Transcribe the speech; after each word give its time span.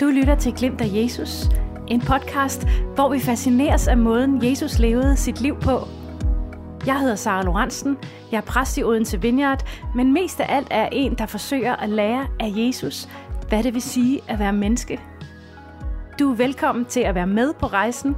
Du 0.00 0.06
lytter 0.06 0.34
til 0.34 0.54
Glimt 0.54 0.80
af 0.80 0.88
Jesus, 0.92 1.44
en 1.88 2.00
podcast, 2.00 2.66
hvor 2.94 3.08
vi 3.08 3.20
fascineres 3.20 3.88
af 3.88 3.96
måden, 3.96 4.44
Jesus 4.44 4.78
levede 4.78 5.16
sit 5.16 5.40
liv 5.40 5.60
på. 5.60 5.88
Jeg 6.86 7.00
hedder 7.00 7.14
Sara 7.14 7.42
Lorentzen, 7.42 7.98
jeg 8.32 8.36
er 8.36 8.42
præst 8.42 8.78
i 8.78 8.82
Odense 8.82 9.20
Vineyard, 9.20 9.66
men 9.94 10.12
mest 10.12 10.40
af 10.40 10.56
alt 10.56 10.68
er 10.70 10.88
en, 10.92 11.14
der 11.14 11.26
forsøger 11.26 11.76
at 11.76 11.88
lære 11.88 12.26
af 12.40 12.52
Jesus, 12.56 13.08
hvad 13.48 13.62
det 13.62 13.74
vil 13.74 13.82
sige 13.82 14.20
at 14.28 14.38
være 14.38 14.52
menneske. 14.52 15.00
Du 16.18 16.30
er 16.30 16.36
velkommen 16.36 16.84
til 16.84 17.00
at 17.00 17.14
være 17.14 17.26
med 17.26 17.54
på 17.54 17.66
rejsen, 17.66 18.16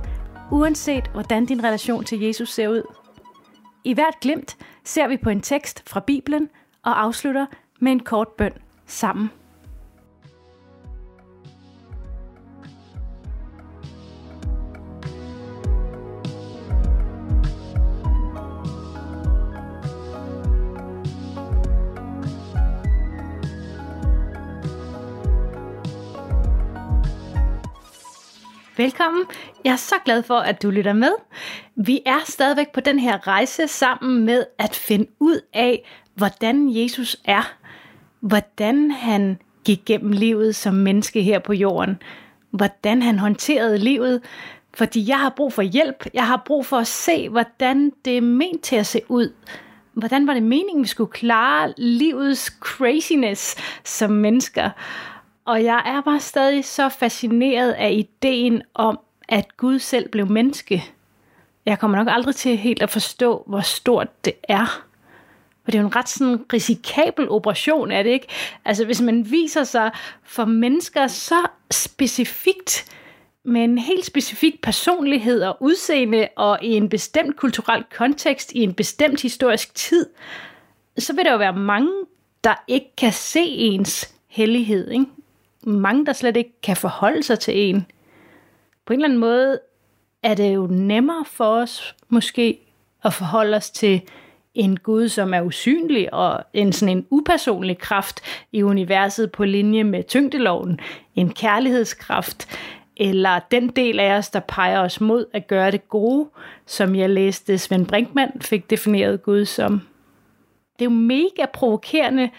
uanset 0.51 1.11
hvordan 1.13 1.47
din 1.47 1.65
relation 1.65 2.05
til 2.05 2.21
Jesus 2.21 2.49
ser 2.53 2.69
ud. 2.69 2.83
I 3.85 3.95
hvert 3.95 4.21
glimt 4.21 4.57
ser 4.85 5.09
vi 5.09 5.17
på 5.17 5.31
en 5.31 5.41
tekst 5.41 5.83
fra 5.91 6.01
Bibelen 6.01 6.49
og 6.83 7.03
afslutter 7.03 7.47
med 7.81 7.93
en 7.93 8.01
kort 8.01 8.29
bøn 8.29 8.53
sammen. 8.87 9.31
Velkommen. 28.83 29.25
Jeg 29.65 29.73
er 29.73 29.77
så 29.77 29.95
glad 30.05 30.23
for, 30.23 30.35
at 30.35 30.63
du 30.63 30.71
lytter 30.71 30.93
med. 30.93 31.13
Vi 31.77 32.01
er 32.07 32.19
stadigvæk 32.25 32.73
på 32.73 32.81
den 32.81 32.99
her 32.99 33.27
rejse 33.27 33.69
sammen 33.69 34.25
med 34.25 34.45
at 34.59 34.75
finde 34.75 35.07
ud 35.21 35.41
af, 35.55 35.89
hvordan 36.15 36.77
Jesus 36.77 37.17
er. 37.25 37.55
Hvordan 38.21 38.91
han 38.91 39.39
gik 39.65 39.85
gennem 39.87 40.13
livet 40.13 40.57
som 40.57 40.75
menneske 40.75 41.23
her 41.23 41.39
på 41.39 41.53
jorden. 41.53 42.03
Hvordan 42.51 43.03
han 43.03 43.19
håndterede 43.19 43.79
livet. 43.79 44.23
Fordi 44.75 45.09
jeg 45.09 45.19
har 45.19 45.31
brug 45.31 45.53
for 45.53 45.63
hjælp. 45.63 46.07
Jeg 46.15 46.27
har 46.27 46.43
brug 46.47 46.67
for 46.67 46.77
at 46.77 46.87
se, 46.87 47.29
hvordan 47.29 47.93
det 48.05 48.17
er 48.17 48.23
ment 48.23 48.63
til 48.63 48.77
at 48.77 48.87
se 48.87 49.01
ud. 49.09 49.33
Hvordan 49.93 50.27
var 50.27 50.35
det 50.35 50.43
meningen, 50.43 50.83
vi 50.83 50.89
skulle 50.89 51.13
klare 51.13 51.75
livets 51.77 52.57
craziness 52.61 53.57
som 53.85 54.11
mennesker? 54.11 54.71
Og 55.45 55.65
jeg 55.65 55.83
er 55.87 56.01
bare 56.01 56.21
stadig 56.21 56.65
så 56.65 56.89
fascineret 56.89 57.73
af 57.73 57.91
ideen 57.93 58.63
om, 58.75 58.99
at 59.29 59.57
Gud 59.57 59.79
selv 59.79 60.09
blev 60.09 60.31
menneske. 60.31 60.85
Jeg 61.67 61.79
kommer 61.79 61.99
nok 61.99 62.09
aldrig 62.11 62.35
til 62.35 62.57
helt 62.57 62.83
at 62.83 62.91
forstå, 62.91 63.45
hvor 63.47 63.61
stort 63.61 64.25
det 64.25 64.33
er. 64.43 64.85
For 65.65 65.71
det 65.71 65.75
er 65.75 65.83
jo 65.83 65.87
en 65.87 65.97
ret 65.97 66.09
sådan 66.09 66.45
risikabel 66.53 67.29
operation, 67.29 67.91
er 67.91 68.03
det 68.03 68.11
ikke? 68.11 68.27
Altså 68.65 68.85
hvis 68.85 69.01
man 69.01 69.31
viser 69.31 69.65
sig 69.65 69.91
for 70.23 70.45
mennesker 70.45 71.07
så 71.07 71.47
specifikt, 71.71 72.93
med 73.45 73.65
en 73.65 73.79
helt 73.79 74.05
specifik 74.05 74.63
personlighed 74.63 75.43
og 75.43 75.57
udseende, 75.61 76.29
og 76.37 76.59
i 76.63 76.73
en 76.73 76.89
bestemt 76.89 77.37
kulturel 77.37 77.85
kontekst, 77.97 78.53
i 78.53 78.59
en 78.59 78.75
bestemt 78.75 79.23
historisk 79.23 79.75
tid, 79.75 80.07
så 80.99 81.13
vil 81.15 81.25
der 81.25 81.33
jo 81.33 81.39
være 81.39 81.57
mange, 81.57 81.91
der 82.45 82.55
ikke 82.69 82.97
kan 82.97 83.13
se 83.13 83.41
ens 83.41 84.15
hellighed. 84.27 84.91
Ikke? 84.91 85.07
Mange, 85.65 86.07
der 86.07 86.13
slet 86.13 86.37
ikke 86.37 86.61
kan 86.63 86.77
forholde 86.77 87.23
sig 87.23 87.39
til 87.39 87.69
en. 87.69 87.87
På 88.87 88.93
en 88.93 88.99
eller 88.99 89.09
anden 89.09 89.21
måde 89.21 89.59
er 90.23 90.35
det 90.35 90.55
jo 90.55 90.67
nemmere 90.67 91.25
for 91.25 91.45
os 91.45 91.97
måske 92.09 92.59
at 93.05 93.13
forholde 93.13 93.57
os 93.57 93.71
til 93.71 94.03
en 94.55 94.77
Gud, 94.77 95.09
som 95.09 95.35
er 95.35 95.41
usynlig 95.41 96.15
og 96.15 96.45
en 96.53 96.73
sådan 96.73 96.97
en 96.97 97.07
upersonlig 97.11 97.79
kraft 97.79 98.21
i 98.53 98.63
universet 98.63 99.33
på 99.33 99.45
linje 99.45 99.85
med 99.85 100.05
tyngdeloven, 100.05 100.81
en 101.15 101.33
kærlighedskraft, 101.33 102.59
eller 102.97 103.41
den 103.51 103.69
del 103.69 104.01
af 104.01 104.19
os, 104.19 104.31
der 104.31 104.41
peger 104.41 104.81
os 104.81 105.01
mod 105.01 105.27
at 105.33 105.47
gøre 105.47 105.71
det 105.71 105.89
gode, 105.89 106.29
som 106.67 106.95
jeg 106.95 107.11
læste 107.11 107.59
Svend 107.59 107.87
Brinkmann 107.87 108.41
fik 108.41 108.71
defineret 108.71 109.23
Gud 109.23 109.45
som. 109.45 109.81
Det 110.79 110.85
er 110.85 110.91
jo 110.91 110.97
mega 110.97 111.47
provokerende 111.53 112.31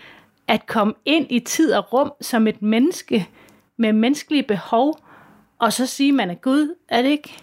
at 0.48 0.66
komme 0.68 0.94
ind 1.06 1.28
i 1.30 1.40
tid 1.40 1.74
og 1.74 1.94
rum 1.94 2.12
som 2.22 2.48
et 2.48 2.62
menneske 2.62 3.30
med 3.78 3.94
menneskelige 3.94 4.44
behov, 4.44 5.00
og 5.60 5.74
så 5.74 5.86
sige, 5.86 6.10
at 6.10 6.16
man 6.16 6.30
er 6.30 6.36
Gud, 6.36 6.76
er 6.90 7.02
det 7.02 7.10
ikke? 7.10 7.38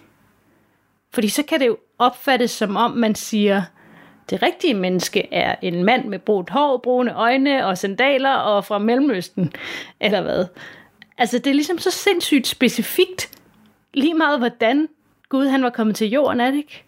Fordi 1.13 1.27
så 1.27 1.43
kan 1.43 1.59
det 1.59 1.67
jo 1.67 1.77
opfattes 1.99 2.51
som 2.51 2.75
om, 2.75 2.91
man 2.91 3.15
siger, 3.15 3.61
det 4.29 4.41
rigtige 4.41 4.73
menneske 4.73 5.33
er 5.33 5.55
en 5.61 5.83
mand 5.83 6.07
med 6.07 6.19
brugt 6.19 6.49
hår, 6.49 6.77
brune 6.77 7.13
øjne 7.13 7.65
og 7.65 7.77
sandaler 7.77 8.33
og 8.33 8.65
fra 8.65 8.79
Mellemøsten, 8.79 9.53
eller 9.99 10.21
hvad? 10.21 10.45
Altså 11.17 11.37
det 11.37 11.47
er 11.47 11.53
ligesom 11.53 11.77
så 11.77 11.91
sindssygt 11.91 12.47
specifikt, 12.47 13.39
lige 13.93 14.13
meget 14.13 14.39
hvordan 14.39 14.87
Gud 15.29 15.47
han 15.47 15.63
var 15.63 15.69
kommet 15.69 15.95
til 15.95 16.09
jorden, 16.09 16.41
er 16.41 16.51
det 16.51 16.57
ikke? 16.57 16.83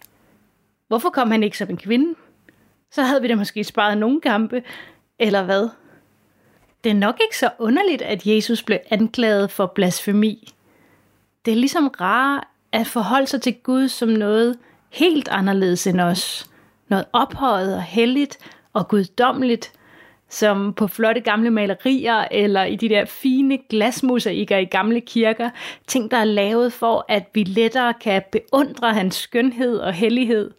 Hvorfor 0.88 1.10
kom 1.10 1.32
han 1.32 1.44
ikke 1.44 1.58
som 1.58 1.70
en 1.70 1.78
kvinde? 1.78 2.16
Så 2.92 3.02
havde 3.02 3.22
vi 3.22 3.28
da 3.28 3.36
måske 3.36 3.64
sparet 3.64 3.98
nogle 3.98 4.22
kampe, 4.22 4.64
eller 5.20 5.44
hvad? 5.44 5.70
Det 6.84 6.90
er 6.90 6.94
nok 6.94 7.20
ikke 7.24 7.38
så 7.38 7.50
underligt, 7.60 8.02
at 8.02 8.26
Jesus 8.26 8.64
blev 8.64 8.80
anklaget 8.90 9.52
for 9.52 9.66
blasfemi. 9.66 10.54
Det 11.46 11.52
er 11.52 11.56
ligesom 11.56 11.88
rare 11.88 12.42
at 12.72 12.88
forholde 12.88 13.28
sig 13.28 13.42
til 13.42 13.56
Gud 13.64 13.88
som 13.88 14.10
noget 14.10 14.58
helt 14.90 15.28
anderledes 15.28 15.88
end 15.88 16.02
os. 16.02 16.50
Noget 16.88 17.06
ophøjet 17.14 17.76
og 17.76 17.84
helligt 17.84 18.38
og 18.74 18.88
guddommeligt, 18.88 19.72
som 20.30 20.74
på 20.74 20.88
flotte 20.88 21.22
gamle 21.22 21.52
malerier 21.52 22.26
eller 22.32 22.64
i 22.64 22.76
de 22.76 22.90
der 22.90 23.06
fine 23.06 23.58
glasmosaikker 23.70 24.58
i 24.58 24.66
gamle 24.66 25.02
kirker. 25.02 25.50
Ting, 25.88 26.12
der 26.12 26.18
er 26.18 26.24
lavet 26.24 26.74
for, 26.74 27.06
at 27.10 27.24
vi 27.34 27.44
lettere 27.44 27.94
kan 27.94 28.22
beundre 28.32 28.94
hans 28.94 29.16
skønhed 29.16 29.78
og 29.78 29.94
hellighed. 29.94 30.52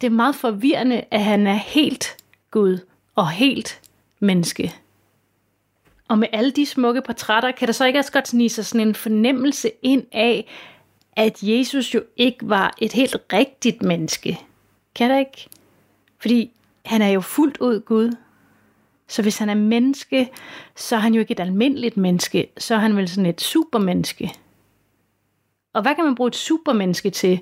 Det 0.00 0.06
er 0.06 0.10
meget 0.10 0.34
forvirrende, 0.34 1.04
at 1.10 1.24
han 1.24 1.46
er 1.46 1.54
helt 1.54 2.16
Gud 2.50 2.78
og 3.14 3.30
helt 3.30 3.80
menneske. 4.20 4.72
Og 6.08 6.18
med 6.18 6.28
alle 6.32 6.50
de 6.50 6.66
smukke 6.66 7.02
portrætter, 7.02 7.50
kan 7.50 7.68
der 7.68 7.72
så 7.72 7.84
ikke 7.84 7.98
også 7.98 8.12
godt 8.12 8.28
snige 8.28 8.50
sig 8.50 8.66
sådan 8.66 8.88
en 8.88 8.94
fornemmelse 8.94 9.70
ind 9.82 10.04
af, 10.12 10.48
at 11.16 11.42
Jesus 11.42 11.94
jo 11.94 12.02
ikke 12.16 12.48
var 12.48 12.74
et 12.78 12.92
helt 12.92 13.16
rigtigt 13.32 13.82
menneske. 13.82 14.40
Kan 14.94 15.10
der 15.10 15.18
ikke? 15.18 15.48
Fordi 16.18 16.52
han 16.84 17.02
er 17.02 17.08
jo 17.08 17.20
fuldt 17.20 17.58
ud 17.58 17.80
Gud. 17.80 18.16
Så 19.08 19.22
hvis 19.22 19.38
han 19.38 19.48
er 19.48 19.54
menneske, 19.54 20.30
så 20.76 20.96
er 20.96 21.00
han 21.00 21.14
jo 21.14 21.20
ikke 21.20 21.32
et 21.32 21.40
almindeligt 21.40 21.96
menneske, 21.96 22.48
så 22.58 22.74
er 22.74 22.78
han 22.78 22.96
vel 22.96 23.08
sådan 23.08 23.26
et 23.26 23.40
supermenneske. 23.40 24.34
Og 25.72 25.82
hvad 25.82 25.94
kan 25.94 26.04
man 26.04 26.14
bruge 26.14 26.28
et 26.28 26.36
supermenneske 26.36 27.10
til, 27.10 27.40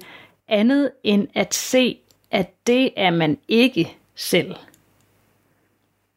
andet 0.49 0.91
end 1.05 1.29
at 1.35 1.55
se, 1.55 1.99
at 2.31 2.67
det 2.67 2.91
er 2.97 3.11
man 3.11 3.39
ikke 3.49 3.97
selv? 4.15 4.55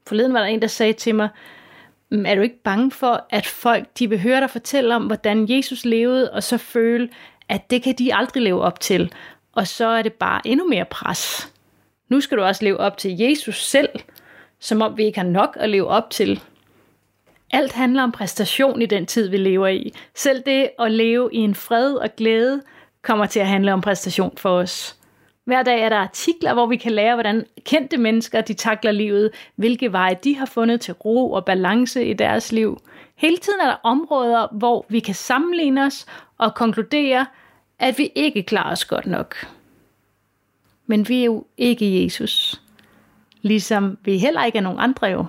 Forleden 0.07 0.33
var 0.33 0.39
der 0.39 0.45
en, 0.45 0.61
der 0.61 0.67
sagde 0.67 0.93
til 0.93 1.15
mig, 1.15 1.29
Mm, 2.11 2.25
er 2.25 2.35
du 2.35 2.41
ikke 2.41 2.63
bange 2.63 2.91
for, 2.91 3.25
at 3.29 3.45
folk 3.45 3.87
de 3.99 4.09
vil 4.09 4.21
høre 4.21 4.41
dig 4.41 4.49
fortælle 4.49 4.95
om, 4.95 5.05
hvordan 5.05 5.45
Jesus 5.49 5.85
levede, 5.85 6.31
og 6.31 6.43
så 6.43 6.57
føle, 6.57 7.09
at 7.49 7.69
det 7.69 7.83
kan 7.83 7.95
de 7.95 8.15
aldrig 8.15 8.43
leve 8.43 8.61
op 8.61 8.79
til, 8.79 9.11
og 9.51 9.67
så 9.67 9.87
er 9.87 10.01
det 10.01 10.13
bare 10.13 10.41
endnu 10.45 10.67
mere 10.67 10.85
pres. 10.85 11.53
Nu 12.09 12.21
skal 12.21 12.37
du 12.37 12.43
også 12.43 12.65
leve 12.65 12.77
op 12.77 12.97
til 12.97 13.17
Jesus 13.17 13.65
selv, 13.65 13.89
som 14.59 14.81
om 14.81 14.97
vi 14.97 15.03
ikke 15.05 15.19
har 15.19 15.27
nok 15.27 15.57
at 15.59 15.69
leve 15.69 15.87
op 15.87 16.09
til. 16.09 16.41
Alt 17.51 17.71
handler 17.71 18.03
om 18.03 18.11
præstation 18.11 18.81
i 18.81 18.85
den 18.85 19.05
tid, 19.05 19.29
vi 19.29 19.37
lever 19.37 19.67
i. 19.67 19.93
Selv 20.15 20.43
det 20.45 20.69
at 20.79 20.91
leve 20.91 21.29
i 21.33 21.37
en 21.37 21.55
fred 21.55 21.93
og 21.93 22.09
glæde 22.17 22.61
kommer 23.01 23.25
til 23.25 23.39
at 23.39 23.47
handle 23.47 23.73
om 23.73 23.81
præstation 23.81 24.37
for 24.37 24.49
os. 24.49 24.96
Hver 25.47 25.63
dag 25.63 25.81
er 25.81 25.89
der 25.89 25.97
artikler, 25.97 26.53
hvor 26.53 26.65
vi 26.65 26.77
kan 26.77 26.91
lære, 26.91 27.15
hvordan 27.15 27.45
kendte 27.63 27.97
mennesker 27.97 28.41
de 28.41 28.53
takler 28.53 28.91
livet, 28.91 29.31
hvilke 29.55 29.91
veje 29.91 30.17
de 30.23 30.35
har 30.35 30.45
fundet 30.45 30.81
til 30.81 30.93
ro 30.93 31.31
og 31.31 31.45
balance 31.45 32.05
i 32.05 32.13
deres 32.13 32.51
liv. 32.51 32.77
Hele 33.15 33.37
tiden 33.37 33.59
er 33.61 33.65
der 33.65 33.77
områder, 33.83 34.47
hvor 34.51 34.85
vi 34.89 34.99
kan 34.99 35.15
sammenligne 35.15 35.85
os 35.85 36.05
og 36.37 36.55
konkludere, 36.55 37.25
at 37.79 37.97
vi 37.97 38.09
ikke 38.15 38.43
klarer 38.43 38.71
os 38.71 38.85
godt 38.85 39.07
nok. 39.07 39.35
Men 40.85 41.09
vi 41.09 41.19
er 41.19 41.25
jo 41.25 41.45
ikke 41.57 42.03
Jesus. 42.03 42.61
Ligesom 43.41 43.97
vi 44.03 44.17
heller 44.17 44.43
ikke 44.43 44.57
er 44.57 44.63
nogen 44.63 44.79
andre 44.79 45.07
jo. 45.07 45.25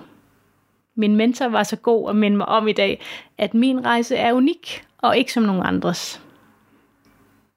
Min 0.95 1.15
mentor 1.15 1.47
var 1.47 1.63
så 1.63 1.75
god 1.75 2.09
at 2.09 2.15
minde 2.15 2.37
mig 2.37 2.45
om 2.45 2.67
i 2.67 2.73
dag, 2.73 3.01
at 3.37 3.53
min 3.53 3.85
rejse 3.85 4.15
er 4.15 4.33
unik 4.33 4.83
og 4.97 5.17
ikke 5.17 5.33
som 5.33 5.43
nogen 5.43 5.65
andres. 5.65 6.21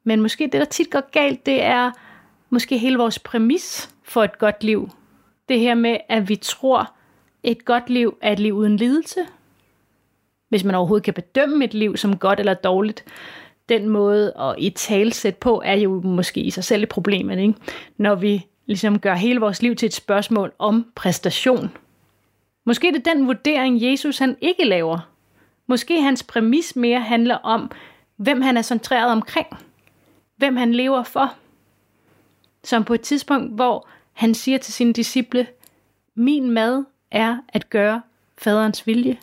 Men 0.05 0.21
måske 0.21 0.45
det, 0.45 0.53
der 0.53 0.65
tit 0.65 0.91
går 0.91 1.11
galt, 1.11 1.47
det 1.47 1.63
er, 1.63 1.91
måske 2.53 2.79
hele 2.79 2.99
vores 2.99 3.19
præmis 3.19 3.91
for 4.03 4.25
et 4.25 4.39
godt 4.39 4.65
liv. 4.65 4.91
Det 5.49 5.61
her 5.61 5.75
med, 5.75 5.97
at 6.09 6.29
vi 6.29 6.37
tror, 6.37 6.93
et 7.43 7.65
godt 7.65 7.91
liv 7.91 8.19
er 8.21 8.33
et 8.33 8.39
liv 8.39 8.55
uden 8.55 8.77
lidelse. 8.77 9.21
Hvis 10.49 10.65
man 10.65 10.75
overhovedet 10.75 11.05
kan 11.05 11.15
bedømme 11.15 11.65
et 11.65 11.75
liv 11.75 11.97
som 11.97 12.17
godt 12.17 12.41
eller 12.41 12.55
dårligt. 12.55 13.05
Den 13.69 13.89
måde 13.89 14.33
at 14.39 14.55
i 14.59 14.71
talsæt 14.71 15.37
på, 15.37 15.63
er 15.65 15.75
jo 15.75 16.01
måske 16.01 16.41
i 16.41 16.51
sig 16.51 16.65
selv 16.65 16.83
et 16.83 16.89
problem, 16.89 17.31
ikke? 17.31 17.55
når 17.97 18.15
vi 18.15 18.47
ligesom 18.67 18.99
gør 18.99 19.15
hele 19.15 19.41
vores 19.41 19.63
liv 19.63 19.77
til 19.77 19.87
et 19.87 19.95
spørgsmål 19.95 20.53
om 20.59 20.87
præstation. 20.95 21.71
Måske 22.67 22.89
er 22.89 22.93
det 22.93 23.05
den 23.05 23.27
vurdering, 23.27 23.83
Jesus 23.83 24.19
han 24.19 24.37
ikke 24.41 24.65
laver. 24.65 25.09
Måske 25.67 26.03
hans 26.03 26.23
præmis 26.23 26.77
mere 26.77 27.01
handler 27.01 27.37
om, 27.37 27.71
hvem 28.17 28.43
han 28.43 28.57
er 28.57 28.63
centreret 28.63 29.13
omkring. 29.13 29.47
Hvem 30.37 30.57
han 30.57 30.75
lever 30.75 31.03
for. 31.03 31.35
Som 32.65 32.85
på 32.85 32.95
et 32.95 33.01
tidspunkt, 33.01 33.53
hvor 33.53 33.89
han 34.13 34.35
siger 34.35 34.59
til 34.59 34.75
sine 34.75 34.93
disciple, 34.93 35.47
min 36.15 36.51
mad 36.51 36.85
er 37.11 37.39
at 37.49 37.71
gøre 37.71 38.03
faderens 38.39 38.87
vilje. 38.87 39.19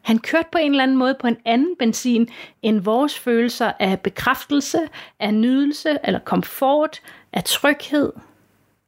Han 0.00 0.18
kørte 0.18 0.48
på 0.52 0.58
en 0.58 0.70
eller 0.70 0.82
anden 0.82 0.96
måde 0.96 1.16
på 1.20 1.26
en 1.26 1.36
anden 1.44 1.76
benzin 1.78 2.28
end 2.62 2.80
vores 2.80 3.18
følelser 3.18 3.72
af 3.78 4.00
bekræftelse, 4.00 4.88
af 5.18 5.34
nydelse 5.34 5.98
eller 6.04 6.20
komfort, 6.20 7.00
af 7.32 7.44
tryghed. 7.44 8.12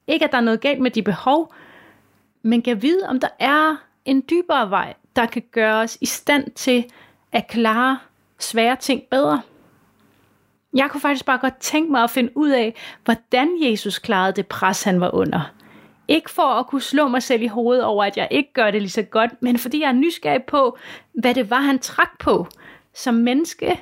Ikke 0.06 0.24
at 0.24 0.32
der 0.32 0.38
er 0.38 0.42
noget 0.42 0.60
galt 0.60 0.80
med 0.80 0.90
de 0.90 1.02
behov, 1.02 1.54
men 2.42 2.62
kan 2.62 2.82
vide, 2.82 3.08
om 3.08 3.20
der 3.20 3.28
er 3.38 3.76
en 4.04 4.24
dybere 4.30 4.70
vej, 4.70 4.94
der 5.16 5.26
kan 5.26 5.42
gøre 5.50 5.80
os 5.80 5.98
i 6.00 6.06
stand 6.06 6.50
til 6.50 6.84
at 7.32 7.46
klare 7.46 7.98
svære 8.38 8.76
ting 8.76 9.02
bedre. 9.10 9.42
Jeg 10.74 10.90
kunne 10.90 11.00
faktisk 11.00 11.24
bare 11.24 11.38
godt 11.38 11.56
tænke 11.60 11.92
mig 11.92 12.02
at 12.02 12.10
finde 12.10 12.32
ud 12.36 12.50
af, 12.50 12.74
hvordan 13.04 13.48
Jesus 13.62 13.98
klarede 13.98 14.32
det 14.32 14.46
pres, 14.46 14.82
han 14.82 15.00
var 15.00 15.14
under. 15.14 15.52
Ikke 16.08 16.30
for 16.30 16.42
at 16.42 16.66
kunne 16.66 16.80
slå 16.80 17.08
mig 17.08 17.22
selv 17.22 17.42
i 17.42 17.46
hovedet 17.46 17.84
over, 17.84 18.04
at 18.04 18.16
jeg 18.16 18.28
ikke 18.30 18.52
gør 18.52 18.70
det 18.70 18.82
lige 18.82 18.90
så 18.90 19.02
godt, 19.02 19.42
men 19.42 19.58
fordi 19.58 19.80
jeg 19.80 19.88
er 19.88 19.92
nysgerrig 19.92 20.42
på, 20.42 20.78
hvad 21.12 21.34
det 21.34 21.50
var, 21.50 21.60
han 21.60 21.78
trak 21.78 22.18
på 22.18 22.46
som 22.94 23.14
menneske 23.14 23.80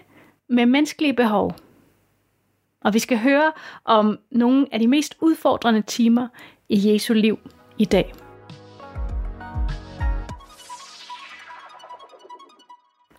med 0.48 0.66
menneskelige 0.66 1.12
behov. 1.12 1.54
Og 2.84 2.94
vi 2.94 2.98
skal 2.98 3.18
høre 3.18 3.52
om 3.84 4.18
nogle 4.30 4.66
af 4.72 4.78
de 4.78 4.88
mest 4.88 5.16
udfordrende 5.20 5.82
timer 5.82 6.28
i 6.68 6.92
Jesu 6.92 7.14
liv 7.14 7.38
i 7.78 7.84
dag. 7.84 8.12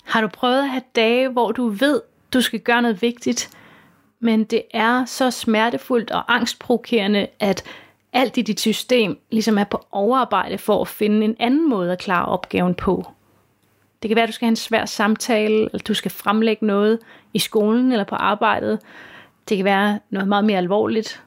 Har 0.03 0.21
du 0.21 0.27
prøvet 0.27 0.59
at 0.59 0.69
have 0.69 0.83
dage, 0.95 1.29
hvor 1.29 1.51
du 1.51 1.67
ved, 1.67 2.01
du 2.33 2.41
skal 2.41 2.59
gøre 2.59 2.81
noget 2.81 3.01
vigtigt, 3.01 3.58
men 4.19 4.43
det 4.43 4.63
er 4.73 5.05
så 5.05 5.31
smertefuldt 5.31 6.11
og 6.11 6.35
angstprovokerende, 6.35 7.27
at 7.39 7.63
alt 8.13 8.37
i 8.37 8.41
dit 8.41 8.59
system 8.59 9.19
ligesom 9.31 9.57
er 9.57 9.63
på 9.63 9.85
overarbejde 9.91 10.57
for 10.57 10.81
at 10.81 10.87
finde 10.87 11.25
en 11.25 11.35
anden 11.39 11.69
måde 11.69 11.91
at 11.91 11.99
klare 11.99 12.25
opgaven 12.25 12.75
på. 12.75 13.11
Det 14.01 14.09
kan 14.09 14.15
være, 14.15 14.23
at 14.23 14.29
du 14.29 14.33
skal 14.33 14.45
have 14.45 14.51
en 14.51 14.55
svær 14.55 14.85
samtale, 14.85 15.55
eller 15.55 15.83
du 15.87 15.93
skal 15.93 16.11
fremlægge 16.11 16.65
noget 16.65 16.99
i 17.33 17.39
skolen 17.39 17.91
eller 17.91 18.03
på 18.03 18.15
arbejdet. 18.15 18.79
Det 19.49 19.57
kan 19.57 19.65
være 19.65 19.99
noget 20.09 20.27
meget 20.27 20.45
mere 20.45 20.57
alvorligt. 20.57 21.23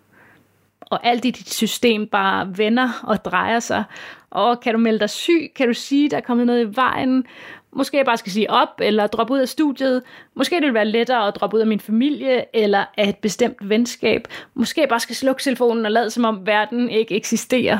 Og 0.90 1.06
alt 1.06 1.24
i 1.24 1.30
dit 1.30 1.52
system 1.52 2.06
bare 2.06 2.58
vender 2.58 3.00
og 3.02 3.24
drejer 3.24 3.60
sig. 3.60 3.84
Og 4.30 4.60
kan 4.60 4.72
du 4.72 4.78
melde 4.78 4.98
dig 4.98 5.10
syg? 5.10 5.52
Kan 5.56 5.66
du 5.66 5.74
sige, 5.74 6.10
der 6.10 6.16
er 6.16 6.20
kommet 6.20 6.46
noget 6.46 6.64
i 6.64 6.76
vejen? 6.76 7.24
Måske 7.72 7.96
jeg 7.96 8.04
bare 8.04 8.16
skal 8.16 8.32
sige 8.32 8.50
op, 8.50 8.68
eller 8.80 9.06
droppe 9.06 9.34
ud 9.34 9.38
af 9.38 9.48
studiet. 9.48 10.02
Måske 10.34 10.56
det 10.56 10.64
vil 10.64 10.74
være 10.74 10.84
lettere 10.84 11.28
at 11.28 11.36
droppe 11.36 11.56
ud 11.56 11.60
af 11.60 11.66
min 11.66 11.80
familie, 11.80 12.56
eller 12.56 12.84
af 12.96 13.08
et 13.08 13.16
bestemt 13.16 13.68
venskab. 13.68 14.28
Måske 14.54 14.80
jeg 14.80 14.88
bare 14.88 15.00
skal 15.00 15.16
slukke 15.16 15.42
telefonen 15.42 15.86
og 15.86 15.92
lade 15.92 16.10
som 16.10 16.24
om 16.24 16.46
verden 16.46 16.90
ikke 16.90 17.16
eksisterer. 17.16 17.78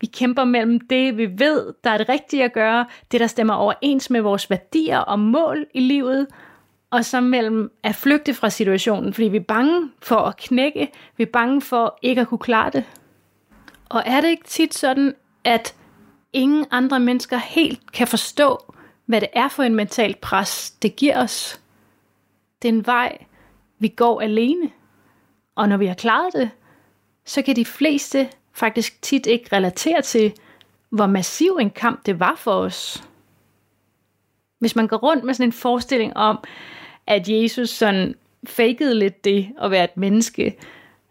Vi 0.00 0.06
kæmper 0.06 0.44
mellem 0.44 0.80
det, 0.80 1.16
vi 1.16 1.28
ved, 1.38 1.72
der 1.84 1.90
er 1.90 1.98
det 1.98 2.08
rigtige 2.08 2.44
at 2.44 2.52
gøre, 2.52 2.86
det, 3.12 3.20
der 3.20 3.26
stemmer 3.26 3.54
overens 3.54 4.10
med 4.10 4.20
vores 4.20 4.50
værdier 4.50 4.98
og 4.98 5.18
mål 5.18 5.66
i 5.74 5.80
livet, 5.80 6.26
og 6.94 7.04
så 7.04 7.20
mellem 7.20 7.72
at 7.82 7.94
flygte 7.94 8.34
fra 8.34 8.50
situationen, 8.50 9.14
fordi 9.14 9.28
vi 9.28 9.36
er 9.36 9.40
bange 9.40 9.90
for 10.02 10.16
at 10.16 10.36
knække, 10.36 10.92
vi 11.16 11.22
er 11.22 11.30
bange 11.32 11.60
for 11.60 11.98
ikke 12.02 12.20
at 12.20 12.28
kunne 12.28 12.38
klare 12.38 12.70
det. 12.70 12.84
Og 13.88 14.02
er 14.06 14.20
det 14.20 14.28
ikke 14.28 14.44
tit 14.44 14.74
sådan, 14.74 15.14
at 15.44 15.74
ingen 16.32 16.66
andre 16.70 17.00
mennesker 17.00 17.36
helt 17.36 17.92
kan 17.92 18.06
forstå, 18.06 18.74
hvad 19.06 19.20
det 19.20 19.28
er 19.32 19.48
for 19.48 19.62
en 19.62 19.74
mental 19.74 20.16
pres, 20.22 20.70
det 20.70 20.96
giver 20.96 21.22
os. 21.22 21.60
Det 22.62 22.68
er 22.68 22.72
en 22.72 22.86
vej, 22.86 23.18
vi 23.78 23.88
går 23.88 24.20
alene. 24.20 24.70
Og 25.54 25.68
når 25.68 25.76
vi 25.76 25.86
har 25.86 25.94
klaret 25.94 26.32
det, 26.32 26.50
så 27.24 27.42
kan 27.42 27.56
de 27.56 27.64
fleste 27.64 28.28
faktisk 28.52 29.02
tit 29.02 29.26
ikke 29.26 29.56
relatere 29.56 30.02
til, 30.02 30.32
hvor 30.90 31.06
massiv 31.06 31.58
en 31.60 31.70
kamp 31.70 32.06
det 32.06 32.20
var 32.20 32.34
for 32.36 32.52
os. 32.52 33.04
Hvis 34.58 34.76
man 34.76 34.88
går 34.88 34.96
rundt 34.96 35.24
med 35.24 35.34
sådan 35.34 35.48
en 35.48 35.52
forestilling 35.52 36.16
om, 36.16 36.44
at 37.06 37.28
Jesus 37.28 37.70
sådan 37.70 38.14
fakede 38.46 38.94
lidt 38.94 39.24
det 39.24 39.48
at 39.62 39.70
være 39.70 39.84
et 39.84 39.96
menneske, 39.96 40.56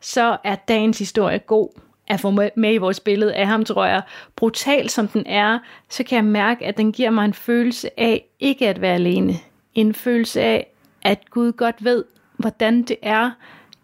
så 0.01 0.37
er 0.43 0.55
dagens 0.55 0.99
historie 0.99 1.39
god 1.39 1.69
at 2.07 2.19
få 2.19 2.31
med 2.31 2.73
i 2.73 2.77
vores 2.77 2.99
billede 2.99 3.33
af 3.35 3.47
ham, 3.47 3.65
tror 3.65 3.85
jeg. 3.85 4.01
Brutal 4.35 4.89
som 4.89 5.07
den 5.07 5.23
er, 5.27 5.59
så 5.89 6.03
kan 6.03 6.15
jeg 6.15 6.25
mærke, 6.25 6.65
at 6.65 6.77
den 6.77 6.91
giver 6.91 7.09
mig 7.09 7.25
en 7.25 7.33
følelse 7.33 7.99
af 7.99 8.25
ikke 8.39 8.69
at 8.69 8.81
være 8.81 8.93
alene. 8.93 9.33
En 9.75 9.93
følelse 9.93 10.41
af, 10.41 10.67
at 11.01 11.29
Gud 11.29 11.51
godt 11.51 11.83
ved, 11.83 12.03
hvordan 12.37 12.83
det 12.83 12.97
er 13.01 13.31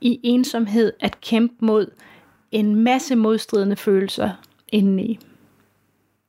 i 0.02 0.20
ensomhed 0.24 0.94
at 1.00 1.22
kæmpe 1.22 1.66
mod 1.66 1.92
en 2.52 2.76
masse 2.76 3.16
modstridende 3.16 3.76
følelser 3.76 4.32
indeni. 4.68 5.20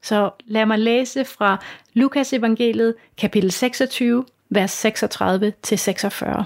Så 0.02 0.30
lad 0.46 0.66
mig 0.66 0.78
læse 0.78 1.24
fra 1.24 1.64
Lukas 1.92 2.32
evangeliet, 2.32 2.94
kapitel 3.16 3.50
26, 3.52 4.24
vers 4.50 4.84
36-46. 4.84 6.44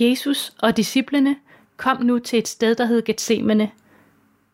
Jesus 0.00 0.52
og 0.58 0.76
disciplene 0.76 1.36
kom 1.76 2.02
nu 2.02 2.18
til 2.18 2.38
et 2.38 2.48
sted, 2.48 2.74
der 2.74 2.84
hed 2.84 3.02
Gethsemane. 3.02 3.70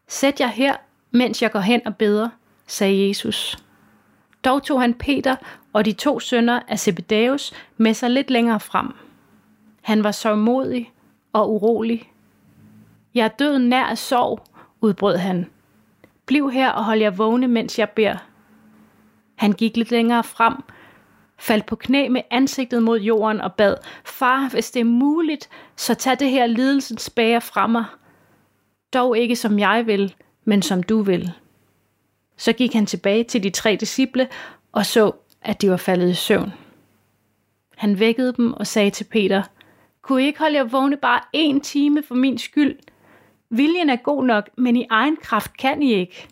Sæt 0.09 0.41
jer 0.41 0.47
her, 0.47 0.77
mens 1.11 1.43
jeg 1.43 1.51
går 1.51 1.61
hen 1.61 1.87
og 1.87 1.97
beder, 1.97 2.29
sagde 2.67 3.09
Jesus. 3.09 3.59
Dog 4.45 4.63
tog 4.63 4.81
han 4.81 4.95
Peter 4.95 5.37
og 5.73 5.85
de 5.85 5.93
to 5.93 6.21
sønner 6.21 6.61
af 6.69 6.79
Zebedeus 6.79 7.53
med 7.77 7.95
sig 7.95 8.11
lidt 8.11 8.31
længere 8.31 8.61
frem. 8.61 8.93
Han 9.83 10.05
var 10.05 10.11
så 10.11 10.35
modig 10.35 10.93
og 11.33 11.55
urolig. 11.55 12.11
Jeg 13.15 13.25
er 13.25 13.29
død 13.29 13.59
nær 13.59 13.85
af 13.85 13.99
sorg, 13.99 14.47
udbrød 14.81 15.17
han. 15.17 15.51
Bliv 16.27 16.51
her 16.51 16.71
og 16.71 16.85
hold 16.85 17.01
jer 17.01 17.11
vågne, 17.11 17.49
mens 17.49 17.79
jeg 17.79 17.91
beder. 17.91 18.17
Han 19.35 19.53
gik 19.53 19.77
lidt 19.77 19.91
længere 19.91 20.25
frem, 20.25 20.55
faldt 21.45 21.67
på 21.67 21.77
knæ 21.77 22.09
med 22.09 22.23
ansigtet 22.31 22.83
mod 22.83 23.01
jorden 23.01 23.41
og 23.41 23.55
bad, 23.55 23.77
Far, 24.05 24.49
hvis 24.49 24.71
det 24.71 24.81
er 24.81 24.85
muligt, 24.85 25.49
så 25.77 25.95
tag 25.95 26.19
det 26.19 26.31
her 26.31 26.47
lidelsens 26.47 27.11
bære 27.11 27.41
fra 27.41 27.67
mig. 27.67 27.85
Dog 28.95 29.19
ikke 29.19 29.37
som 29.37 29.59
jeg 29.59 29.87
vil, 29.87 30.15
men 30.45 30.63
som 30.63 30.83
du 30.83 31.03
vil. 31.03 31.33
Så 32.37 32.53
gik 32.53 32.73
han 32.73 32.87
tilbage 32.87 33.25
til 33.25 33.43
de 33.43 33.51
tre 33.51 33.77
disciple 33.81 34.29
og 34.73 34.87
så, 34.87 35.13
at 35.43 35.63
de 35.63 35.71
var 35.71 35.77
faldet 35.77 36.11
i 36.11 36.15
søvn. 36.15 36.53
Han 37.77 37.99
vækkede 37.99 38.33
dem 38.33 38.53
og 38.53 38.67
sagde 38.67 38.91
til 38.91 39.05
Peter, 39.05 39.43
kunne 40.03 40.23
I 40.23 40.27
ikke 40.27 40.39
holde 40.39 40.57
jer 40.57 40.65
vågne 40.65 40.97
bare 40.97 41.21
en 41.33 41.61
time 41.61 42.03
for 42.03 42.15
min 42.15 42.39
skyld? 42.39 42.79
Viljen 43.51 43.91
er 43.91 43.97
god 43.97 44.25
nok, 44.25 44.51
men 44.57 44.77
i 44.77 44.87
egen 44.91 45.17
kraft 45.17 45.57
kan 45.57 45.83
I 45.83 45.95
ikke. 45.95 46.29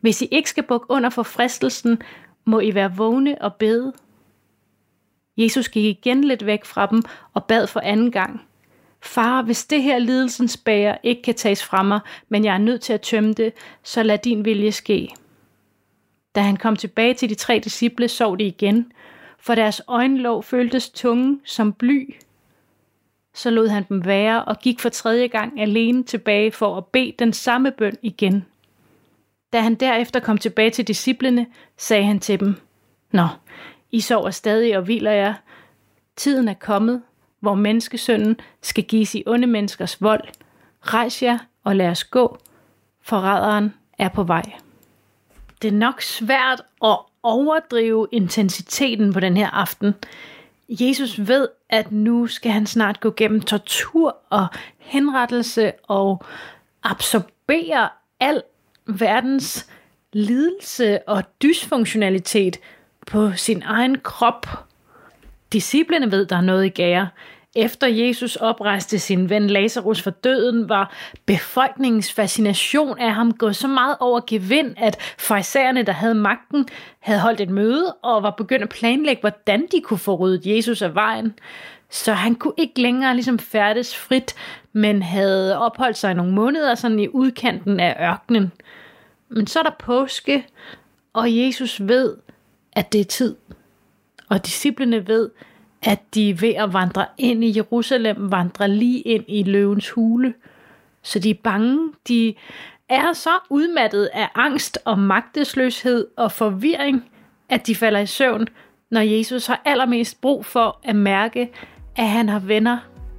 Hvis 0.00 0.22
I 0.22 0.28
ikke 0.30 0.50
skal 0.50 0.62
bukke 0.62 0.86
under 0.90 1.10
for 1.10 1.22
fristelsen, 1.22 2.02
må 2.44 2.60
I 2.60 2.74
være 2.74 2.96
vågne 2.96 3.42
og 3.42 3.54
bede. 3.54 3.92
Jesus 5.38 5.68
gik 5.68 5.84
igen 5.84 6.24
lidt 6.24 6.46
væk 6.46 6.64
fra 6.64 6.86
dem 6.86 7.02
og 7.34 7.44
bad 7.44 7.66
for 7.66 7.80
anden 7.80 8.10
gang. 8.12 8.42
Far, 9.02 9.42
hvis 9.42 9.64
det 9.64 9.82
her 9.82 9.98
lidelsens 9.98 10.56
bager 10.56 10.96
ikke 11.02 11.22
kan 11.22 11.34
tages 11.34 11.64
fra 11.64 11.82
mig, 11.82 12.00
men 12.28 12.44
jeg 12.44 12.54
er 12.54 12.58
nødt 12.58 12.80
til 12.80 12.92
at 12.92 13.00
tømme 13.00 13.32
det, 13.32 13.52
så 13.82 14.02
lad 14.02 14.18
din 14.18 14.44
vilje 14.44 14.72
ske. 14.72 15.08
Da 16.34 16.40
han 16.40 16.56
kom 16.56 16.76
tilbage 16.76 17.14
til 17.14 17.28
de 17.28 17.34
tre 17.34 17.60
disciple, 17.64 18.08
sov 18.08 18.38
de 18.38 18.44
igen, 18.44 18.92
for 19.38 19.54
deres 19.54 19.82
øjenlåg 19.88 20.44
føltes 20.44 20.90
tunge 20.90 21.40
som 21.44 21.72
bly. 21.72 22.14
Så 23.34 23.50
lod 23.50 23.68
han 23.68 23.84
dem 23.88 24.04
være 24.04 24.44
og 24.44 24.58
gik 24.58 24.80
for 24.80 24.88
tredje 24.88 25.26
gang 25.26 25.60
alene 25.60 26.02
tilbage 26.02 26.52
for 26.52 26.76
at 26.76 26.86
bede 26.86 27.12
den 27.18 27.32
samme 27.32 27.70
bøn 27.70 27.96
igen. 28.02 28.44
Da 29.52 29.60
han 29.60 29.74
derefter 29.74 30.20
kom 30.20 30.38
tilbage 30.38 30.70
til 30.70 30.86
disciplene, 30.88 31.46
sagde 31.76 32.04
han 32.04 32.20
til 32.20 32.40
dem, 32.40 32.54
Nå, 33.12 33.26
i 33.92 34.00
sover 34.00 34.30
stadig 34.30 34.76
og 34.76 34.82
hviler 34.82 35.10
jer. 35.10 35.34
Tiden 36.16 36.48
er 36.48 36.54
kommet, 36.54 37.02
hvor 37.40 37.54
menneskesønnen 37.54 38.36
skal 38.62 38.84
gives 38.84 39.14
i 39.14 39.22
onde 39.26 39.46
menneskers 39.46 40.02
vold. 40.02 40.28
Rejs 40.80 41.22
jer 41.22 41.38
og 41.64 41.76
lad 41.76 41.88
os 41.88 42.04
gå. 42.04 42.38
Forræderen 43.02 43.74
er 43.98 44.08
på 44.08 44.22
vej. 44.22 44.52
Det 45.62 45.68
er 45.68 45.72
nok 45.72 46.02
svært 46.02 46.62
at 46.84 46.98
overdrive 47.22 48.08
intensiteten 48.12 49.12
på 49.12 49.20
den 49.20 49.36
her 49.36 49.50
aften. 49.50 49.94
Jesus 50.68 51.18
ved, 51.18 51.48
at 51.68 51.92
nu 51.92 52.26
skal 52.26 52.52
han 52.52 52.66
snart 52.66 53.00
gå 53.00 53.14
gennem 53.16 53.40
tortur 53.40 54.16
og 54.30 54.46
henrettelse 54.78 55.72
og 55.82 56.24
absorbere 56.82 57.88
al 58.20 58.42
verdens 58.86 59.68
lidelse 60.12 61.08
og 61.08 61.22
dysfunktionalitet 61.42 62.56
på 63.10 63.32
sin 63.36 63.62
egen 63.66 63.98
krop. 64.00 64.46
Disciplerne 65.52 66.10
ved, 66.10 66.26
der 66.26 66.36
er 66.36 66.40
noget 66.40 66.66
i 66.66 66.68
gære. 66.68 67.08
efter 67.54 67.86
Jesus 67.86 68.36
oprejste 68.36 68.98
sin 68.98 69.30
ven 69.30 69.50
Lazarus 69.50 70.02
for 70.02 70.10
døden, 70.10 70.68
var 70.68 70.92
befolkningens 71.26 72.12
fascination 72.12 72.98
af 72.98 73.14
ham 73.14 73.32
gået 73.32 73.56
så 73.56 73.68
meget 73.68 73.96
over 74.00 74.20
gevind, 74.26 74.74
at 74.76 75.14
farisæerne, 75.18 75.82
der 75.82 75.92
havde 75.92 76.14
magten, 76.14 76.68
havde 77.00 77.20
holdt 77.20 77.40
et 77.40 77.50
møde 77.50 77.94
og 78.02 78.22
var 78.22 78.30
begyndt 78.30 78.62
at 78.62 78.68
planlægge, 78.68 79.20
hvordan 79.20 79.66
de 79.72 79.80
kunne 79.80 79.98
få 79.98 80.14
ryddet 80.14 80.46
Jesus 80.46 80.82
af 80.82 80.94
vejen. 80.94 81.34
Så 81.90 82.12
han 82.12 82.34
kunne 82.34 82.54
ikke 82.56 82.80
længere 82.80 83.14
ligesom 83.14 83.38
færdes 83.38 83.96
frit, 83.96 84.34
men 84.72 85.02
havde 85.02 85.58
opholdt 85.58 85.96
sig 85.96 86.10
i 86.10 86.14
nogle 86.14 86.32
måneder 86.32 86.74
sådan 86.74 86.98
i 86.98 87.08
udkanten 87.08 87.80
af 87.80 88.10
ørkenen. 88.10 88.52
Men 89.28 89.46
så 89.46 89.58
er 89.58 89.62
der 89.62 89.76
påske, 89.78 90.46
og 91.12 91.36
Jesus 91.36 91.80
ved, 91.80 92.16
at 92.78 92.92
det 92.92 93.00
er 93.00 93.04
tid. 93.04 93.36
Og 94.28 94.46
disciplene 94.46 95.06
ved, 95.06 95.30
at 95.82 96.14
de 96.14 96.40
ved 96.40 96.54
at 96.54 96.72
vandre 96.72 97.06
ind 97.18 97.44
i 97.44 97.56
Jerusalem, 97.56 98.32
vandrer 98.32 98.66
lige 98.66 99.00
ind 99.00 99.24
i 99.28 99.42
løvens 99.42 99.90
hule. 99.90 100.34
Så 101.02 101.18
de 101.18 101.30
er 101.30 101.34
bange. 101.44 101.92
De 102.08 102.34
er 102.88 103.12
så 103.12 103.30
udmattet 103.50 104.10
af 104.12 104.28
angst 104.34 104.78
og 104.84 104.98
magtesløshed 104.98 106.06
og 106.16 106.32
forvirring, 106.32 107.10
at 107.48 107.66
de 107.66 107.74
falder 107.74 108.00
i 108.00 108.06
søvn, 108.06 108.48
når 108.90 109.00
Jesus 109.00 109.46
har 109.46 109.62
allermest 109.64 110.20
brug 110.20 110.44
for 110.44 110.80
at 110.84 110.96
mærke, 110.96 111.50
at 111.96 112.08
han 112.08 112.28
har 112.28 112.38
venner, 112.38 112.78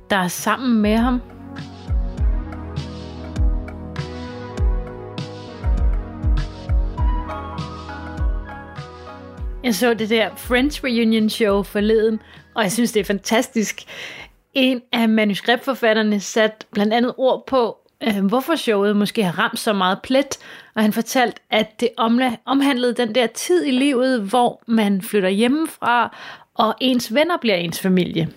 der 0.09 0.17
er 0.17 0.27
sammen 0.27 0.81
med 0.81 0.95
ham. 0.95 1.21
Jeg 9.63 9.75
så 9.75 9.93
det 9.93 10.09
der 10.09 10.35
Friends 10.35 10.83
Reunion 10.83 11.29
show 11.29 11.63
forleden, 11.63 12.19
og 12.55 12.63
jeg 12.63 12.71
synes, 12.71 12.91
det 12.91 12.99
er 12.99 13.03
fantastisk. 13.03 13.81
En 14.53 14.81
af 14.91 15.09
manuskriptforfatterne 15.09 16.19
satte 16.19 16.65
blandt 16.71 16.93
andet 16.93 17.13
ord 17.17 17.43
på, 17.47 17.77
øh, 18.03 18.25
hvorfor 18.25 18.55
showet 18.55 18.95
måske 18.95 19.23
har 19.23 19.39
ramt 19.39 19.59
så 19.59 19.73
meget 19.73 20.01
plet, 20.03 20.37
og 20.75 20.81
han 20.81 20.93
fortalte, 20.93 21.41
at 21.49 21.79
det 21.79 21.89
omhandlede 22.45 22.93
den 22.93 23.15
der 23.15 23.27
tid 23.27 23.65
i 23.65 23.71
livet, 23.71 24.21
hvor 24.21 24.63
man 24.67 25.01
flytter 25.01 25.29
hjemmefra, 25.29 26.17
og 26.53 26.75
ens 26.81 27.13
venner 27.13 27.37
bliver 27.37 27.55
ens 27.55 27.79
familie. 27.79 28.29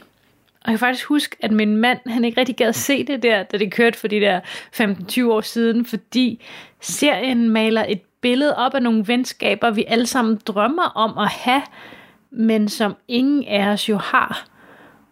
Og 0.64 0.70
jeg 0.70 0.72
kan 0.72 0.78
faktisk 0.78 1.04
huske, 1.04 1.36
at 1.40 1.50
min 1.50 1.76
mand, 1.76 1.98
han 2.06 2.24
ikke 2.24 2.40
rigtig 2.40 2.56
gad 2.56 2.72
se 2.72 3.04
det 3.04 3.22
der, 3.22 3.42
da 3.42 3.58
det 3.58 3.72
kørte 3.72 3.98
for 3.98 4.08
de 4.08 4.20
der 4.20 4.40
15-20 4.80 5.24
år 5.30 5.40
siden, 5.40 5.86
fordi 5.86 6.44
serien 6.80 7.48
maler 7.48 7.84
et 7.88 8.00
billede 8.22 8.56
op 8.56 8.74
af 8.74 8.82
nogle 8.82 9.06
venskaber, 9.06 9.70
vi 9.70 9.84
alle 9.88 10.06
sammen 10.06 10.40
drømmer 10.46 10.82
om 10.82 11.18
at 11.18 11.28
have, 11.28 11.62
men 12.30 12.68
som 12.68 12.96
ingen 13.08 13.44
af 13.44 13.68
os 13.68 13.88
jo 13.88 13.96
har. 13.96 14.46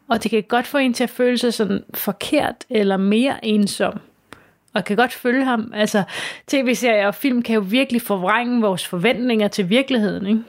Og 0.08 0.22
det 0.22 0.30
kan 0.30 0.42
godt 0.42 0.66
få 0.66 0.78
en 0.78 0.94
til 0.94 1.04
at 1.04 1.10
føle 1.10 1.38
sig 1.38 1.54
sådan 1.54 1.84
forkert 1.94 2.64
eller 2.70 2.96
mere 2.96 3.44
ensom. 3.44 4.00
Og 4.74 4.84
kan 4.84 4.96
godt 4.96 5.12
følge 5.12 5.44
ham. 5.44 5.72
Altså, 5.74 6.02
tv-serier 6.46 7.06
og 7.06 7.14
film 7.14 7.42
kan 7.42 7.54
jo 7.54 7.60
virkelig 7.60 8.02
forvrænge 8.02 8.60
vores 8.60 8.86
forventninger 8.86 9.48
til 9.48 9.70
virkeligheden, 9.70 10.26
ikke? 10.26 10.42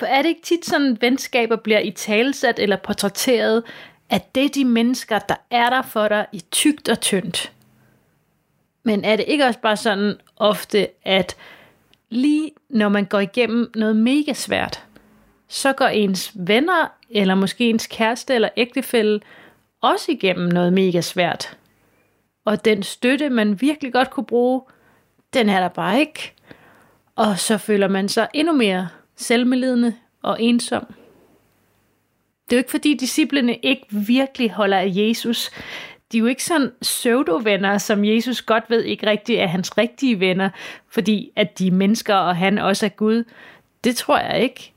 For 0.00 0.06
er 0.06 0.22
det 0.22 0.28
ikke 0.28 0.42
tit 0.42 0.66
sådan, 0.66 0.92
at 0.92 1.02
venskaber 1.02 1.56
bliver 1.56 1.78
i 1.78 1.90
talsat 1.90 2.58
eller 2.58 2.76
portrætteret, 2.76 3.62
at 4.10 4.34
det 4.34 4.44
er 4.44 4.48
de 4.48 4.64
mennesker, 4.64 5.18
der 5.18 5.34
er 5.50 5.70
der 5.70 5.82
for 5.82 6.08
dig 6.08 6.26
i 6.32 6.42
tygt 6.50 6.88
og 6.88 7.00
tyndt? 7.00 7.52
Men 8.82 9.04
er 9.04 9.16
det 9.16 9.24
ikke 9.28 9.44
også 9.44 9.60
bare 9.60 9.76
sådan 9.76 10.14
ofte, 10.36 10.88
at 11.04 11.36
lige 12.10 12.52
når 12.68 12.88
man 12.88 13.04
går 13.04 13.20
igennem 13.20 13.70
noget 13.74 13.96
mega 13.96 14.32
svært, 14.32 14.84
så 15.48 15.72
går 15.72 15.86
ens 15.86 16.32
venner, 16.34 16.92
eller 17.10 17.34
måske 17.34 17.70
ens 17.70 17.86
kæreste 17.86 18.34
eller 18.34 18.48
ægtefælle, 18.56 19.20
også 19.80 20.12
igennem 20.12 20.48
noget 20.48 20.72
mega 20.72 21.00
svært. 21.00 21.58
Og 22.44 22.64
den 22.64 22.82
støtte, 22.82 23.30
man 23.30 23.60
virkelig 23.60 23.92
godt 23.92 24.10
kunne 24.10 24.26
bruge, 24.26 24.62
den 25.34 25.48
er 25.48 25.60
der 25.60 25.68
bare 25.68 26.00
ikke. 26.00 26.32
Og 27.16 27.38
så 27.38 27.58
føler 27.58 27.88
man 27.88 28.08
sig 28.08 28.28
endnu 28.34 28.52
mere 28.52 28.88
selvmedlidende 29.16 29.94
og 30.22 30.42
ensom. 30.42 30.86
Det 32.44 32.52
er 32.52 32.56
jo 32.56 32.60
ikke 32.60 32.70
fordi 32.70 32.94
disciplene 32.94 33.56
ikke 33.56 33.86
virkelig 33.90 34.50
holder 34.50 34.78
af 34.78 34.92
Jesus 34.94 35.50
de 36.12 36.16
er 36.16 36.20
jo 36.20 36.26
ikke 36.26 36.44
sådan 36.44 36.72
pseudo-venner, 36.80 37.78
som 37.78 38.04
Jesus 38.04 38.42
godt 38.42 38.64
ved 38.68 38.82
ikke 38.82 39.06
rigtig 39.06 39.36
er 39.36 39.46
hans 39.46 39.78
rigtige 39.78 40.20
venner, 40.20 40.50
fordi 40.88 41.32
at 41.36 41.58
de 41.58 41.66
er 41.66 41.72
mennesker, 41.72 42.14
og 42.14 42.36
han 42.36 42.58
også 42.58 42.86
er 42.86 42.90
Gud. 42.90 43.24
Det 43.84 43.96
tror 43.96 44.18
jeg 44.18 44.42
ikke. 44.42 44.72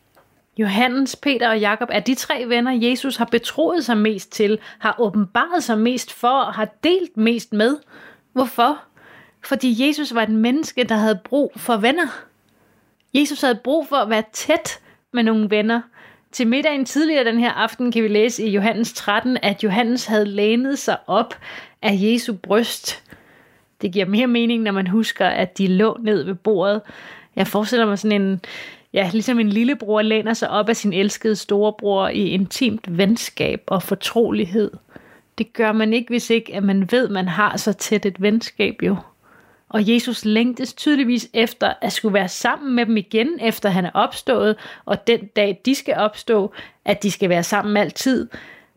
Johannes, 0.58 1.16
Peter 1.16 1.50
og 1.50 1.60
Jakob 1.60 1.90
er 1.92 2.00
de 2.00 2.16
tre 2.16 2.46
venner, 2.48 2.72
Jesus 2.72 3.16
har 3.16 3.26
betroet 3.26 3.86
sig 3.86 3.98
mest 3.98 4.32
til, 4.32 4.60
har 4.80 4.96
åbenbaret 5.00 5.64
sig 5.64 5.78
mest 5.78 6.14
for 6.14 6.42
og 6.42 6.54
har 6.54 6.68
delt 6.84 7.18
mest 7.18 7.54
med. 7.54 7.78
Hvorfor? 8.34 8.84
Fordi 9.46 9.88
Jesus 9.88 10.16
var 10.16 10.24
et 10.24 10.30
menneske, 10.30 10.84
der 10.84 10.96
havde 10.96 11.20
brug 11.24 11.52
for 11.56 11.78
venner. 11.78 12.08
Jesus 13.14 13.42
havde 13.42 13.60
brug 13.64 13.88
for 13.88 13.96
at 13.96 14.10
være 14.10 14.24
tæt 14.34 14.80
med 15.12 15.24
nogle 15.24 15.50
venner– 15.50 15.82
til 16.34 16.48
middagen 16.48 16.86
tidligere 16.86 17.24
den 17.24 17.40
her 17.40 17.52
aften 17.52 17.92
kan 17.92 18.04
vi 18.04 18.08
læse 18.08 18.44
i 18.44 18.50
Johannes 18.50 18.94
13, 18.94 19.38
at 19.42 19.64
Johannes 19.64 20.06
havde 20.06 20.26
lænet 20.26 20.80
sig 20.80 20.98
op 21.08 21.36
af 21.82 21.92
Jesu 21.94 22.34
bryst. 22.34 23.04
Det 23.82 23.92
giver 23.92 24.06
mere 24.06 24.28
mening, 24.28 24.64
når 24.64 24.72
man 24.72 24.88
husker, 24.88 25.28
at 25.28 25.58
de 25.58 25.68
lå 25.68 25.98
ned 26.02 26.24
ved 26.24 26.36
bordet. 26.36 26.82
Jeg 27.36 27.48
forestiller 27.48 27.86
mig 27.86 28.00
sådan 28.00 28.22
en, 28.22 28.42
ja, 28.94 29.10
ligesom 29.14 29.40
en 29.40 29.50
lillebror 29.50 30.02
læner 30.02 30.34
sig 30.34 30.50
op 30.50 30.70
af 30.70 30.76
sin 30.76 30.94
elskede 30.94 31.36
storebror 31.36 32.08
i 32.08 32.28
intimt 32.28 32.98
venskab 32.98 33.64
og 33.68 33.84
fortrolighed. 33.84 34.72
Det 35.38 35.54
gør 35.54 35.72
man 35.72 35.94
ikke, 35.94 36.10
hvis 36.10 36.30
ikke 36.30 36.56
at 36.56 36.64
man 36.64 36.92
ved, 36.92 37.06
at 37.06 37.12
man 37.12 37.28
har 37.28 37.58
så 37.58 37.74
tæt 37.74 38.06
et 38.06 38.22
venskab 38.22 38.76
jo. 38.84 38.96
Og 39.74 39.90
Jesus 39.90 40.26
længtes 40.26 40.74
tydeligvis 40.74 41.30
efter 41.34 41.74
at 41.82 41.94
skulle 41.94 42.14
være 42.14 42.28
sammen 42.28 42.76
med 42.76 42.86
dem 42.86 42.98
igen, 42.98 43.40
efter 43.42 43.70
han 43.70 43.86
er 43.86 43.92
opstået, 43.94 44.56
og 44.86 45.08
den 45.08 45.20
dag 45.36 45.62
de 45.66 45.76
skal 45.76 45.96
opstå, 45.96 46.54
at 46.86 47.04
de 47.04 47.12
skal 47.12 47.30
være 47.30 47.44
sammen 47.44 47.78
altid. 47.78 48.30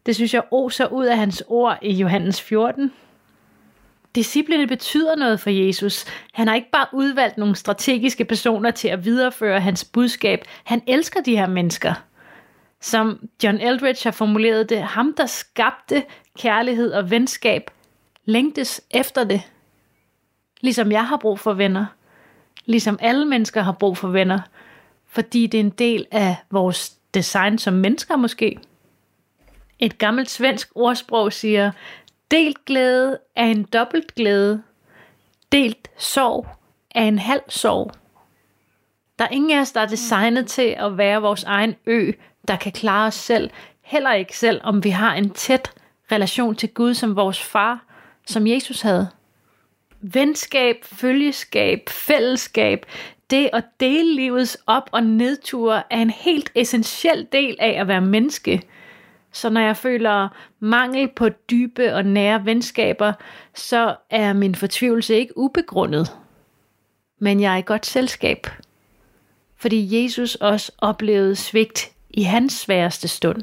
Det 0.06 0.14
synes 0.14 0.34
jeg 0.34 0.42
oser 0.50 0.86
ud 0.86 1.04
af 1.04 1.16
hans 1.16 1.42
ord 1.48 1.78
i 1.82 1.92
Johannes 1.92 2.40
14. 2.40 2.92
Disciplene 4.14 4.66
betyder 4.66 5.16
noget 5.16 5.40
for 5.40 5.50
Jesus. 5.50 6.04
Han 6.32 6.48
har 6.48 6.54
ikke 6.54 6.70
bare 6.70 6.86
udvalgt 6.92 7.38
nogle 7.38 7.56
strategiske 7.56 8.24
personer 8.24 8.70
til 8.70 8.88
at 8.88 9.04
videreføre 9.04 9.60
hans 9.60 9.84
budskab. 9.84 10.44
Han 10.64 10.82
elsker 10.86 11.20
de 11.20 11.36
her 11.36 11.46
mennesker. 11.46 11.94
Som 12.80 13.28
John 13.44 13.60
Eldridge 13.60 14.00
har 14.04 14.10
formuleret 14.10 14.70
det, 14.70 14.82
ham 14.82 15.14
der 15.16 15.26
skabte 15.26 16.02
kærlighed 16.38 16.92
og 16.92 17.10
venskab, 17.10 17.70
længtes 18.24 18.80
efter 18.90 19.24
det. 19.24 19.42
Ligesom 20.60 20.92
jeg 20.92 21.06
har 21.06 21.16
brug 21.16 21.38
for 21.38 21.52
venner. 21.52 21.86
Ligesom 22.64 22.98
alle 23.00 23.24
mennesker 23.24 23.62
har 23.62 23.72
brug 23.72 23.96
for 23.96 24.08
venner. 24.08 24.40
Fordi 25.06 25.46
det 25.46 25.60
er 25.60 25.64
en 25.64 25.70
del 25.70 26.06
af 26.10 26.36
vores 26.50 26.96
design 27.14 27.58
som 27.58 27.74
mennesker 27.74 28.16
måske. 28.16 28.58
Et 29.78 29.98
gammelt 29.98 30.30
svensk 30.30 30.68
ordsprog 30.74 31.32
siger, 31.32 31.72
delt 32.30 32.64
glæde 32.64 33.18
er 33.36 33.46
en 33.46 33.62
dobbelt 33.62 34.14
glæde. 34.14 34.62
Delt 35.52 35.88
sorg 35.98 36.46
er 36.90 37.04
en 37.04 37.18
halv 37.18 37.42
sorg. 37.48 37.92
Der 39.18 39.24
er 39.24 39.28
ingen 39.28 39.58
af 39.58 39.60
os, 39.60 39.72
der 39.72 39.80
er 39.80 39.86
designet 39.86 40.46
til 40.46 40.74
at 40.78 40.98
være 40.98 41.22
vores 41.22 41.44
egen 41.44 41.74
ø, 41.86 42.12
der 42.48 42.56
kan 42.56 42.72
klare 42.72 43.06
os 43.06 43.14
selv. 43.14 43.50
Heller 43.82 44.12
ikke 44.12 44.38
selv, 44.38 44.60
om 44.64 44.84
vi 44.84 44.90
har 44.90 45.14
en 45.14 45.30
tæt 45.30 45.72
relation 46.12 46.56
til 46.56 46.68
Gud 46.68 46.94
som 46.94 47.16
vores 47.16 47.42
far, 47.42 47.84
som 48.26 48.46
Jesus 48.46 48.80
havde 48.80 49.08
venskab, 50.00 50.76
følgeskab, 50.82 51.88
fællesskab, 51.88 52.86
det 53.30 53.50
at 53.52 53.64
dele 53.80 54.14
livets 54.14 54.58
op- 54.66 54.88
og 54.92 55.02
nedture 55.02 55.82
er 55.90 56.02
en 56.02 56.10
helt 56.10 56.52
essentiel 56.54 57.26
del 57.32 57.56
af 57.58 57.80
at 57.80 57.88
være 57.88 58.00
menneske. 58.00 58.62
Så 59.32 59.50
når 59.50 59.60
jeg 59.60 59.76
føler 59.76 60.28
mangel 60.60 61.08
på 61.16 61.28
dybe 61.28 61.94
og 61.94 62.04
nære 62.04 62.44
venskaber, 62.44 63.12
så 63.54 63.96
er 64.10 64.32
min 64.32 64.54
fortvivlelse 64.54 65.14
ikke 65.14 65.38
ubegrundet. 65.38 66.16
Men 67.18 67.40
jeg 67.40 67.52
er 67.52 67.56
i 67.56 67.62
godt 67.66 67.86
selskab. 67.86 68.46
Fordi 69.56 70.02
Jesus 70.02 70.34
også 70.34 70.72
oplevede 70.78 71.36
svigt 71.36 71.92
i 72.10 72.22
hans 72.22 72.52
sværeste 72.52 73.08
stund. 73.08 73.42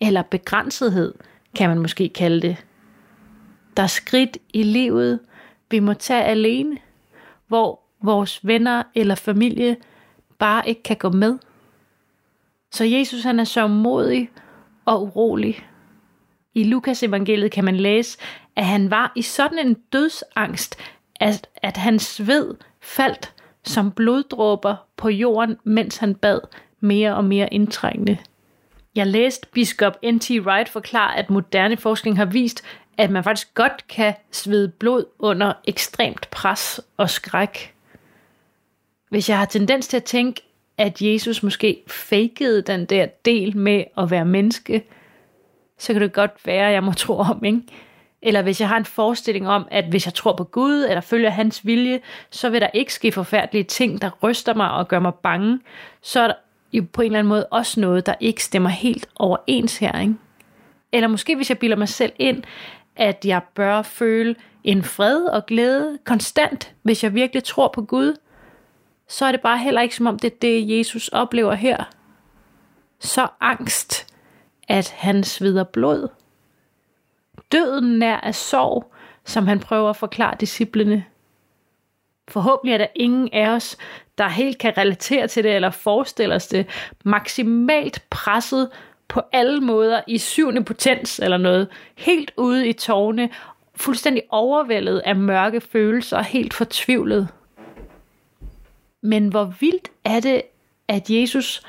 Eller 0.00 0.22
begrænsethed, 0.22 1.14
kan 1.56 1.68
man 1.68 1.78
måske 1.78 2.08
kalde 2.08 2.40
det. 2.40 2.56
Der 3.76 3.82
er 3.82 3.86
skridt 3.86 4.38
i 4.52 4.62
livet, 4.62 5.20
vi 5.70 5.80
må 5.80 5.94
tage 5.94 6.24
alene, 6.24 6.78
hvor 7.46 7.80
vores 8.02 8.46
venner 8.46 8.82
eller 8.94 9.14
familie 9.14 9.76
bare 10.38 10.68
ikke 10.68 10.82
kan 10.82 10.96
gå 10.96 11.10
med. 11.10 11.38
Så 12.70 12.84
Jesus 12.84 13.22
han 13.22 13.40
er 13.40 13.44
så 13.44 13.66
modig 13.66 14.30
og 14.84 15.02
urolig. 15.02 15.66
I 16.54 16.64
Lukas 16.64 17.02
evangeliet 17.02 17.52
kan 17.52 17.64
man 17.64 17.76
læse, 17.76 18.18
at 18.56 18.64
han 18.64 18.90
var 18.90 19.12
i 19.16 19.22
sådan 19.22 19.58
en 19.58 19.74
dødsangst, 19.74 20.76
at, 21.20 21.48
at 21.56 21.76
hans 21.76 22.02
sved 22.02 22.54
faldt 22.80 23.32
som 23.64 23.90
bloddråber 23.90 24.76
på 24.96 25.08
jorden, 25.08 25.56
mens 25.64 25.96
han 25.96 26.14
bad 26.14 26.40
mere 26.80 27.16
og 27.16 27.24
mere 27.24 27.54
indtrængende. 27.54 28.18
Jeg 28.94 29.06
læste 29.06 29.46
biskop 29.52 29.96
N.T. 30.12 30.30
Wright 30.30 30.68
forklare, 30.68 31.16
at 31.16 31.30
moderne 31.30 31.76
forskning 31.76 32.16
har 32.16 32.24
vist, 32.24 32.64
at 32.98 33.10
man 33.10 33.24
faktisk 33.24 33.54
godt 33.54 33.88
kan 33.88 34.14
svede 34.30 34.68
blod 34.68 35.04
under 35.18 35.52
ekstremt 35.64 36.30
pres 36.30 36.80
og 36.96 37.10
skræk. 37.10 37.74
Hvis 39.08 39.28
jeg 39.28 39.38
har 39.38 39.44
tendens 39.44 39.88
til 39.88 39.96
at 39.96 40.04
tænke, 40.04 40.42
at 40.78 41.02
Jesus 41.02 41.42
måske 41.42 41.82
fakede 41.86 42.62
den 42.62 42.84
der 42.84 43.06
del 43.24 43.56
med 43.56 43.84
at 43.98 44.10
være 44.10 44.24
menneske, 44.24 44.84
så 45.78 45.92
kan 45.92 46.02
det 46.02 46.12
godt 46.12 46.30
være, 46.44 46.66
at 46.66 46.72
jeg 46.72 46.84
må 46.84 46.92
tro 46.92 47.18
om, 47.18 47.44
ikke? 47.44 47.62
Eller 48.22 48.42
hvis 48.42 48.60
jeg 48.60 48.68
har 48.68 48.76
en 48.76 48.84
forestilling 48.84 49.48
om, 49.48 49.68
at 49.70 49.84
hvis 49.84 50.06
jeg 50.06 50.14
tror 50.14 50.36
på 50.36 50.44
Gud 50.44 50.84
eller 50.84 51.00
følger 51.00 51.30
hans 51.30 51.66
vilje, 51.66 52.00
så 52.30 52.50
vil 52.50 52.60
der 52.60 52.68
ikke 52.74 52.94
ske 52.94 53.12
forfærdelige 53.12 53.64
ting, 53.64 54.02
der 54.02 54.10
ryster 54.22 54.54
mig 54.54 54.70
og 54.70 54.88
gør 54.88 54.98
mig 54.98 55.14
bange, 55.14 55.60
så 56.02 56.20
er 56.20 56.26
der 56.26 56.34
jo 56.72 56.84
på 56.92 57.02
en 57.02 57.06
eller 57.06 57.18
anden 57.18 57.28
måde 57.28 57.46
også 57.46 57.80
noget, 57.80 58.06
der 58.06 58.14
ikke 58.20 58.44
stemmer 58.44 58.70
helt 58.70 59.08
overens 59.14 59.78
her. 59.78 60.00
Ikke? 60.00 60.14
Eller 60.92 61.08
måske 61.08 61.36
hvis 61.36 61.50
jeg 61.50 61.58
bilder 61.58 61.76
mig 61.76 61.88
selv 61.88 62.12
ind, 62.18 62.42
at 62.96 63.24
jeg 63.24 63.42
bør 63.54 63.82
føle 63.82 64.36
en 64.64 64.82
fred 64.82 65.24
og 65.24 65.46
glæde 65.46 65.98
konstant, 66.04 66.74
hvis 66.82 67.04
jeg 67.04 67.14
virkelig 67.14 67.44
tror 67.44 67.68
på 67.68 67.82
Gud, 67.82 68.16
så 69.08 69.24
er 69.26 69.32
det 69.32 69.40
bare 69.40 69.58
heller 69.58 69.80
ikke 69.80 69.96
som 69.96 70.06
om 70.06 70.18
det 70.18 70.32
er 70.32 70.36
det, 70.42 70.78
Jesus 70.78 71.08
oplever 71.08 71.54
her. 71.54 71.84
Så 72.98 73.28
angst, 73.40 74.14
at 74.68 74.90
han 74.90 75.24
sveder 75.24 75.64
blod. 75.64 76.08
Døden 77.52 77.98
nær 77.98 78.16
af 78.16 78.34
sorg, 78.34 78.92
som 79.24 79.46
han 79.46 79.60
prøver 79.60 79.90
at 79.90 79.96
forklare 79.96 80.36
disciplene. 80.40 81.04
Forhåbentlig 82.28 82.74
er 82.74 82.78
der 82.78 82.86
ingen 82.94 83.28
af 83.32 83.48
os, 83.48 83.76
der 84.18 84.28
helt 84.28 84.58
kan 84.58 84.78
relatere 84.78 85.28
til 85.28 85.44
det 85.44 85.54
eller 85.54 85.70
forestille 85.70 86.34
os 86.34 86.46
det, 86.46 86.66
maksimalt 87.04 88.04
presset 88.10 88.70
på 89.08 89.22
alle 89.32 89.60
måder 89.60 90.00
i 90.06 90.18
syvende 90.18 90.64
potens 90.64 91.18
eller 91.18 91.36
noget, 91.36 91.68
helt 91.94 92.32
ude 92.36 92.68
i 92.68 92.72
tårne, 92.72 93.30
fuldstændig 93.74 94.22
overvældet 94.30 94.98
af 94.98 95.16
mørke 95.16 95.60
følelser, 95.60 96.20
helt 96.20 96.54
fortvivlet. 96.54 97.28
Men 99.02 99.28
hvor 99.28 99.54
vildt 99.60 99.90
er 100.04 100.20
det, 100.20 100.42
at 100.88 101.10
Jesus 101.10 101.62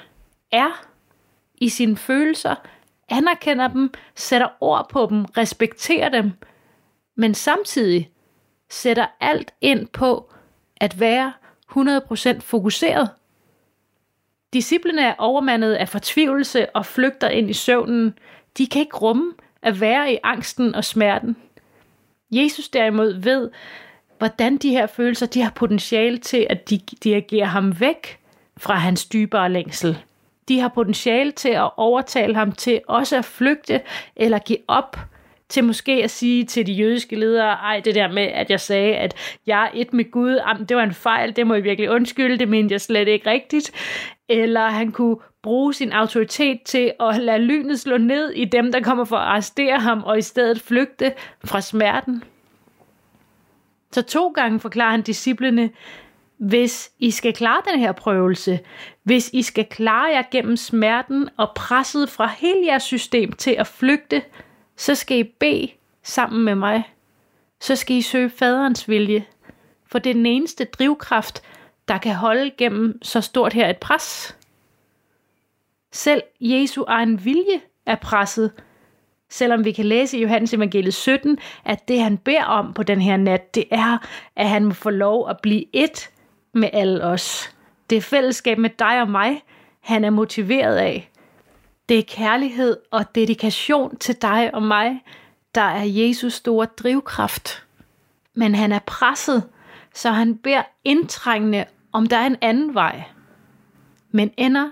er 0.51 0.85
i 1.55 1.69
sine 1.69 1.97
følelser, 1.97 2.55
anerkender 3.09 3.67
dem, 3.67 3.93
sætter 4.15 4.47
ord 4.61 4.89
på 4.89 5.07
dem, 5.09 5.25
respekterer 5.25 6.09
dem, 6.09 6.31
men 7.15 7.33
samtidig 7.33 8.09
sætter 8.69 9.05
alt 9.19 9.53
ind 9.61 9.87
på 9.87 10.31
at 10.77 10.99
være 10.99 11.33
100% 11.71 12.39
fokuseret. 12.39 13.09
Disciplene 14.53 15.01
er 15.01 15.15
overmandet 15.17 15.73
af 15.73 15.89
fortvivlelse 15.89 16.69
og 16.69 16.85
flygter 16.85 17.29
ind 17.29 17.49
i 17.49 17.53
søvnen. 17.53 18.13
De 18.57 18.67
kan 18.67 18.81
ikke 18.81 18.97
rumme 18.97 19.33
at 19.61 19.81
være 19.81 20.13
i 20.13 20.17
angsten 20.23 20.75
og 20.75 20.85
smerten. 20.85 21.35
Jesus 22.31 22.69
derimod 22.69 23.13
ved, 23.13 23.49
hvordan 24.17 24.57
de 24.57 24.69
her 24.69 24.87
følelser 24.87 25.25
de 25.25 25.41
har 25.41 25.51
potentiale 25.51 26.17
til 26.17 26.47
at 26.49 26.69
de 26.69 26.77
dirigerer 26.77 27.45
ham 27.45 27.79
væk 27.79 28.19
fra 28.57 28.75
hans 28.75 29.05
dybere 29.05 29.51
længsel. 29.51 29.97
De 30.47 30.59
har 30.59 30.67
potentiale 30.67 31.31
til 31.31 31.49
at 31.49 31.69
overtale 31.77 32.35
ham 32.35 32.51
til 32.51 32.81
også 32.87 33.17
at 33.17 33.25
flygte 33.25 33.81
eller 34.15 34.39
give 34.39 34.57
op 34.67 34.97
til 35.49 35.63
måske 35.63 35.91
at 35.91 36.11
sige 36.11 36.45
til 36.45 36.67
de 36.67 36.73
jødiske 36.73 37.15
ledere, 37.15 37.51
ej, 37.51 37.79
det 37.85 37.95
der 37.95 38.07
med, 38.07 38.23
at 38.23 38.49
jeg 38.49 38.59
sagde, 38.59 38.95
at 38.95 39.39
jeg 39.47 39.63
er 39.63 39.69
et 39.73 39.93
med 39.93 40.11
Gud, 40.11 40.41
jamen, 40.47 40.65
det 40.65 40.77
var 40.77 40.83
en 40.83 40.93
fejl, 40.93 41.35
det 41.35 41.47
må 41.47 41.53
jeg 41.53 41.63
virkelig 41.63 41.89
undskylde, 41.89 42.37
det 42.37 42.47
mente 42.47 42.73
jeg 42.73 42.81
slet 42.81 43.07
ikke 43.07 43.29
rigtigt. 43.29 43.71
Eller 44.29 44.67
han 44.67 44.91
kunne 44.91 45.17
bruge 45.43 45.73
sin 45.73 45.91
autoritet 45.91 46.61
til 46.65 46.91
at 46.99 47.21
lade 47.21 47.39
lynet 47.39 47.79
slå 47.79 47.97
ned 47.97 48.29
i 48.29 48.45
dem, 48.45 48.71
der 48.71 48.81
kommer 48.81 49.05
for 49.05 49.17
at 49.17 49.27
arrestere 49.27 49.79
ham, 49.79 50.03
og 50.03 50.17
i 50.17 50.21
stedet 50.21 50.61
flygte 50.61 51.13
fra 51.45 51.61
smerten. 51.61 52.23
Så 53.91 54.01
to 54.01 54.27
gange 54.27 54.59
forklarer 54.59 54.91
han 54.91 55.01
disciplene, 55.01 55.69
hvis 56.37 56.91
I 56.99 57.11
skal 57.11 57.33
klare 57.33 57.61
den 57.71 57.79
her 57.79 57.91
prøvelse, 57.91 58.59
hvis 59.03 59.29
I 59.33 59.41
skal 59.41 59.65
klare 59.65 60.15
jer 60.15 60.23
gennem 60.31 60.57
smerten 60.57 61.29
og 61.37 61.51
presset 61.55 62.09
fra 62.09 62.31
hele 62.37 62.65
jeres 62.65 62.83
system 62.83 63.31
til 63.31 63.51
at 63.51 63.67
flygte, 63.67 64.21
så 64.77 64.95
skal 64.95 65.17
I 65.17 65.23
bede 65.23 65.71
sammen 66.03 66.43
med 66.43 66.55
mig. 66.55 66.83
Så 67.59 67.75
skal 67.75 67.95
I 67.95 68.01
søge 68.01 68.29
faderens 68.29 68.89
vilje, 68.89 69.25
for 69.85 69.99
det 69.99 70.09
er 70.09 70.13
den 70.13 70.25
eneste 70.25 70.65
drivkraft, 70.65 71.41
der 71.87 71.97
kan 71.97 72.15
holde 72.15 72.51
gennem 72.57 72.99
så 73.01 73.21
stort 73.21 73.53
her 73.53 73.69
et 73.69 73.77
pres. 73.77 74.37
Selv 75.91 76.21
Jesu 76.39 76.83
egen 76.87 77.25
vilje 77.25 77.61
er 77.85 77.95
presset, 77.95 78.51
selvom 79.29 79.65
vi 79.65 79.71
kan 79.71 79.85
læse 79.85 80.17
i 80.17 80.21
Johannes 80.21 80.53
evangeliet 80.53 80.93
17, 80.93 81.37
at 81.65 81.87
det 81.87 82.01
han 82.01 82.17
beder 82.17 82.43
om 82.43 82.73
på 82.73 82.83
den 82.83 83.01
her 83.01 83.17
nat, 83.17 83.55
det 83.55 83.65
er, 83.71 83.97
at 84.35 84.49
han 84.49 84.65
må 84.65 84.73
få 84.73 84.89
lov 84.89 85.29
at 85.29 85.37
blive 85.41 85.65
et 85.73 86.09
med 86.53 86.69
alle 86.73 87.03
os. 87.03 87.55
Det 87.89 87.97
er 87.97 88.01
fællesskab 88.01 88.57
med 88.57 88.69
dig 88.69 89.01
og 89.01 89.09
mig, 89.09 89.43
han 89.79 90.03
er 90.03 90.09
motiveret 90.09 90.75
af. 90.75 91.09
Det 91.89 91.99
er 91.99 92.03
kærlighed 92.07 92.77
og 92.91 93.15
dedikation 93.15 93.97
til 93.97 94.21
dig 94.21 94.53
og 94.53 94.63
mig, 94.63 95.03
der 95.55 95.61
er 95.61 95.83
Jesus 95.83 96.33
store 96.33 96.65
drivkraft. 96.65 97.63
Men 98.33 98.55
han 98.55 98.71
er 98.71 98.79
presset, 98.79 99.43
så 99.93 100.11
han 100.11 100.37
beder 100.37 100.63
indtrængende, 100.83 101.65
om 101.91 102.07
der 102.07 102.17
er 102.17 102.25
en 102.25 102.37
anden 102.41 102.73
vej. 102.73 103.03
Men 104.11 104.31
ender 104.37 104.69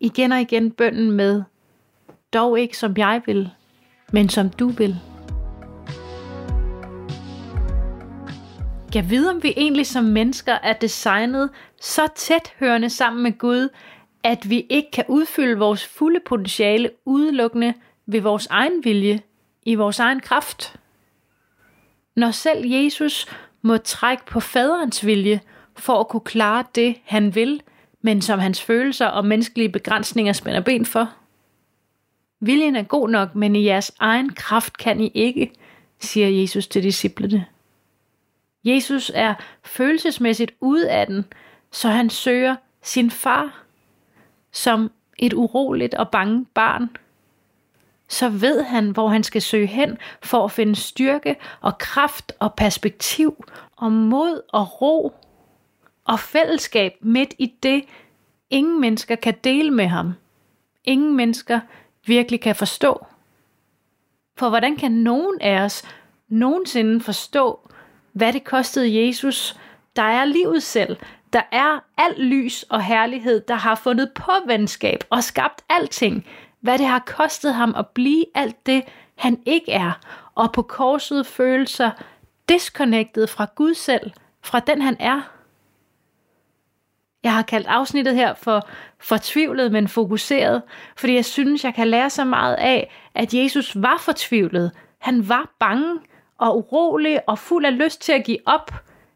igen 0.00 0.32
og 0.32 0.40
igen 0.40 0.70
bønden 0.70 1.10
med, 1.10 1.42
dog 2.32 2.60
ikke 2.60 2.78
som 2.78 2.94
jeg 2.96 3.22
vil, 3.26 3.50
men 4.12 4.28
som 4.28 4.50
du 4.50 4.68
vil. 4.68 4.96
Jeg 8.94 9.10
ved, 9.10 9.28
om 9.28 9.42
vi 9.42 9.54
egentlig 9.56 9.86
som 9.86 10.04
mennesker 10.04 10.58
er 10.62 10.72
designet 10.72 11.50
så 11.80 12.08
tæt 12.16 12.52
hørende 12.60 12.90
sammen 12.90 13.22
med 13.22 13.38
Gud, 13.38 13.68
at 14.28 14.50
vi 14.50 14.66
ikke 14.68 14.90
kan 14.90 15.04
udfylde 15.08 15.58
vores 15.58 15.86
fulde 15.86 16.20
potentiale 16.20 16.90
udelukkende 17.04 17.74
ved 18.06 18.20
vores 18.20 18.46
egen 18.46 18.84
vilje, 18.84 19.20
i 19.62 19.74
vores 19.74 19.98
egen 19.98 20.20
kraft. 20.20 20.76
Når 22.16 22.30
selv 22.30 22.66
Jesus 22.66 23.26
må 23.62 23.76
trække 23.76 24.26
på 24.26 24.40
faderens 24.40 25.06
vilje 25.06 25.40
for 25.76 26.00
at 26.00 26.08
kunne 26.08 26.20
klare 26.20 26.64
det, 26.74 26.96
han 27.04 27.34
vil, 27.34 27.62
men 28.02 28.22
som 28.22 28.38
hans 28.38 28.62
følelser 28.62 29.06
og 29.06 29.24
menneskelige 29.24 29.68
begrænsninger 29.68 30.32
spænder 30.32 30.60
ben 30.60 30.86
for. 30.86 31.14
Viljen 32.40 32.76
er 32.76 32.82
god 32.82 33.08
nok, 33.08 33.34
men 33.34 33.56
i 33.56 33.64
jeres 33.64 33.92
egen 33.98 34.34
kraft 34.34 34.76
kan 34.76 35.00
I 35.00 35.10
ikke, 35.14 35.52
siger 36.00 36.28
Jesus 36.28 36.66
til 36.66 36.82
disciplene. 36.82 37.46
Jesus 38.64 39.12
er 39.14 39.34
følelsesmæssigt 39.64 40.54
ude 40.60 40.90
af 40.90 41.06
den, 41.06 41.24
så 41.72 41.88
han 41.88 42.10
søger 42.10 42.56
sin 42.82 43.10
far 43.10 43.67
som 44.58 44.90
et 45.18 45.32
uroligt 45.32 45.94
og 45.94 46.10
bange 46.10 46.46
barn. 46.54 46.96
Så 48.08 48.28
ved 48.28 48.62
han, 48.62 48.90
hvor 48.90 49.08
han 49.08 49.22
skal 49.22 49.42
søge 49.42 49.66
hen 49.66 49.98
for 50.22 50.44
at 50.44 50.52
finde 50.52 50.76
styrke 50.76 51.36
og 51.60 51.78
kraft 51.78 52.32
og 52.38 52.54
perspektiv 52.54 53.44
og 53.76 53.92
mod 53.92 54.40
og 54.52 54.82
ro 54.82 55.14
og 56.04 56.20
fællesskab 56.20 56.92
midt 57.00 57.34
i 57.38 57.54
det, 57.62 57.84
ingen 58.50 58.80
mennesker 58.80 59.14
kan 59.16 59.34
dele 59.44 59.70
med 59.70 59.86
ham. 59.86 60.12
Ingen 60.84 61.16
mennesker 61.16 61.60
virkelig 62.06 62.40
kan 62.40 62.56
forstå. 62.56 63.06
For 64.36 64.48
hvordan 64.48 64.76
kan 64.76 64.92
nogen 64.92 65.40
af 65.40 65.60
os 65.60 65.82
nogensinde 66.28 67.00
forstå, 67.00 67.70
hvad 68.12 68.32
det 68.32 68.44
kostede 68.44 69.06
Jesus, 69.06 69.56
der 69.96 70.02
er 70.02 70.24
livet 70.24 70.62
selv, 70.62 70.96
der 71.32 71.42
er 71.52 71.84
alt 71.98 72.18
lys 72.18 72.62
og 72.62 72.82
herlighed, 72.82 73.40
der 73.40 73.54
har 73.54 73.74
fundet 73.74 74.12
på 74.14 74.32
venskab 74.46 75.04
og 75.10 75.24
skabt 75.24 75.64
alting, 75.68 76.26
hvad 76.60 76.78
det 76.78 76.86
har 76.86 76.98
kostet 77.06 77.54
ham 77.54 77.74
at 77.76 77.86
blive 77.88 78.24
alt 78.34 78.66
det, 78.66 78.84
han 79.16 79.42
ikke 79.46 79.72
er, 79.72 79.92
og 80.34 80.52
på 80.52 80.62
korset 80.62 81.26
følelser 81.26 81.90
disconnected 82.48 83.26
fra 83.26 83.46
Gud 83.54 83.74
selv, 83.74 84.10
fra 84.42 84.60
den 84.60 84.82
han 84.82 84.96
er. 85.00 85.20
Jeg 87.22 87.34
har 87.34 87.42
kaldt 87.42 87.66
afsnittet 87.66 88.14
her 88.14 88.34
for 88.34 88.68
fortvivlet, 88.98 89.72
men 89.72 89.88
fokuseret, 89.88 90.62
fordi 90.96 91.14
jeg 91.14 91.24
synes, 91.24 91.64
jeg 91.64 91.74
kan 91.74 91.88
lære 91.88 92.10
så 92.10 92.24
meget 92.24 92.54
af, 92.54 92.90
at 93.14 93.34
Jesus 93.34 93.76
var 93.76 93.96
fortvivlet. 94.00 94.72
Han 94.98 95.28
var 95.28 95.54
bange 95.58 96.00
og 96.38 96.56
urolig 96.56 97.20
og 97.28 97.38
fuld 97.38 97.64
af 97.64 97.78
lyst 97.78 98.02
til 98.02 98.12
at 98.12 98.24
give 98.24 98.38
op. 98.46 98.72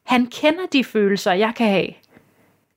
Han 0.06 0.26
kender 0.26 0.66
de 0.72 0.84
følelser, 0.84 1.32
jeg 1.32 1.52
kan 1.56 1.68
have. 1.68 1.88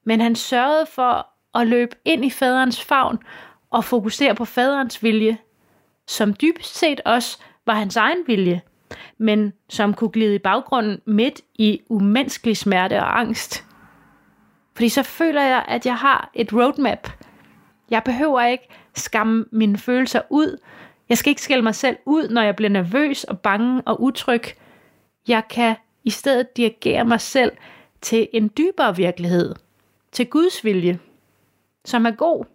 Men 0.05 0.21
han 0.21 0.35
sørgede 0.35 0.85
for 0.85 1.27
at 1.59 1.67
løbe 1.67 1.95
ind 2.05 2.25
i 2.25 2.29
faderens 2.29 2.83
favn 2.83 3.19
og 3.69 3.83
fokusere 3.83 4.35
på 4.35 4.45
faderens 4.45 5.03
vilje, 5.03 5.37
som 6.07 6.33
dybest 6.33 6.77
set 6.77 7.01
også 7.05 7.37
var 7.65 7.73
hans 7.73 7.95
egen 7.95 8.23
vilje, 8.27 8.61
men 9.17 9.53
som 9.69 9.93
kunne 9.93 10.09
glide 10.09 10.35
i 10.35 10.39
baggrunden 10.39 11.01
midt 11.05 11.41
i 11.55 11.81
umenneskelig 11.89 12.57
smerte 12.57 12.99
og 12.99 13.19
angst. 13.19 13.65
Fordi 14.75 14.89
så 14.89 15.03
føler 15.03 15.41
jeg, 15.41 15.65
at 15.67 15.85
jeg 15.85 15.97
har 15.97 16.29
et 16.33 16.53
roadmap. 16.53 17.09
Jeg 17.89 18.03
behøver 18.03 18.45
ikke 18.45 18.67
skamme 18.95 19.45
mine 19.51 19.77
følelser 19.77 20.21
ud. 20.29 20.57
Jeg 21.09 21.17
skal 21.17 21.29
ikke 21.29 21.41
skælde 21.41 21.63
mig 21.63 21.75
selv 21.75 21.97
ud, 22.05 22.29
når 22.29 22.41
jeg 22.41 22.55
bliver 22.55 22.69
nervøs 22.69 23.23
og 23.23 23.39
bange 23.39 23.81
og 23.85 24.01
utryg. 24.01 24.43
Jeg 25.27 25.43
kan 25.49 25.75
i 26.03 26.09
stedet 26.09 26.57
dirigere 26.57 27.05
mig 27.05 27.21
selv 27.21 27.51
til 28.01 28.27
en 28.33 28.51
dybere 28.57 28.95
virkelighed, 28.95 29.55
til 30.15 30.27
Guds 30.27 30.63
vilje, 30.63 30.99
som 31.85 32.05
er 32.05 32.11
god. 32.11 32.45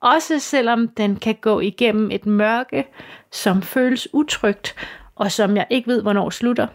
Også 0.00 0.38
selvom 0.38 0.88
den 0.88 1.16
kan 1.16 1.34
gå 1.40 1.60
igennem 1.60 2.10
et 2.10 2.26
mørke, 2.26 2.86
som 3.30 3.62
føles 3.62 4.08
utrygt, 4.12 4.74
og 5.14 5.32
som 5.32 5.56
jeg 5.56 5.66
ikke 5.70 5.88
ved, 5.88 6.02
hvornår 6.02 6.30
slutter, 6.30 6.66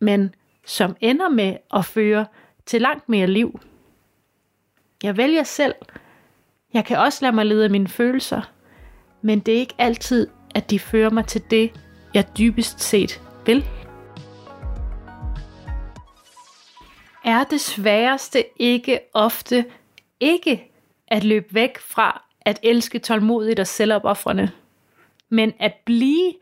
men 0.00 0.34
som 0.66 0.96
ender 1.00 1.28
med 1.28 1.56
at 1.74 1.84
føre 1.84 2.26
til 2.66 2.80
langt 2.80 3.08
mere 3.08 3.26
liv. 3.26 3.60
Jeg 5.02 5.16
vælger 5.16 5.42
selv. 5.42 5.74
Jeg 6.74 6.84
kan 6.84 6.98
også 6.98 7.18
lade 7.22 7.34
mig 7.34 7.46
lede 7.46 7.64
af 7.64 7.70
mine 7.70 7.88
følelser, 7.88 8.42
men 9.22 9.40
det 9.40 9.54
er 9.54 9.58
ikke 9.58 9.74
altid, 9.78 10.28
at 10.54 10.70
de 10.70 10.78
fører 10.78 11.10
mig 11.10 11.26
til 11.26 11.42
det, 11.50 11.72
jeg 12.14 12.24
dybest 12.38 12.80
set 12.80 13.20
vil. 13.46 13.64
Er 17.24 17.44
det 17.44 17.60
sværeste 17.60 18.44
ikke 18.56 19.00
ofte 19.14 19.64
ikke 20.20 20.70
at 21.08 21.24
løbe 21.24 21.54
væk 21.54 21.78
fra 21.78 22.22
at 22.40 22.58
elske 22.62 22.98
tålmodigt 22.98 23.60
og 23.60 23.66
selvopoffrende, 23.66 24.50
men 25.28 25.52
at 25.58 25.74
blive 25.84 26.32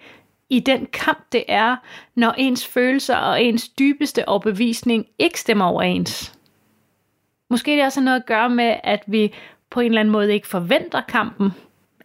i 0.50 0.60
den 0.60 0.86
kamp, 0.86 1.32
det 1.32 1.44
er, 1.48 1.76
når 2.14 2.34
ens 2.38 2.66
følelser 2.66 3.16
og 3.16 3.42
ens 3.42 3.68
dybeste 3.68 4.28
overbevisning 4.28 5.06
ikke 5.18 5.40
stemmer 5.40 5.64
overens. 5.64 6.34
Måske 7.50 7.70
det 7.70 7.84
også 7.84 8.00
har 8.00 8.04
noget 8.04 8.20
at 8.20 8.26
gøre 8.26 8.50
med, 8.50 8.76
at 8.84 9.02
vi 9.06 9.34
på 9.70 9.80
en 9.80 9.86
eller 9.86 10.00
anden 10.00 10.12
måde 10.12 10.32
ikke 10.32 10.48
forventer 10.48 11.00
kampen, 11.00 11.52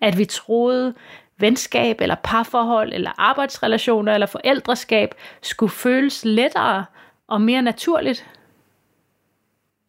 at 0.02 0.18
vi 0.18 0.26
troede, 0.26 0.94
venskab 1.38 2.02
eller 2.02 2.16
parforhold 2.24 2.94
eller 2.94 3.12
arbejdsrelationer 3.18 4.14
eller 4.14 4.28
forældreskab 4.28 5.16
skulle 5.42 5.72
føles 5.72 6.26
lettere 6.26 6.86
og 7.28 7.42
mere 7.42 7.62
naturligt. 7.62 8.26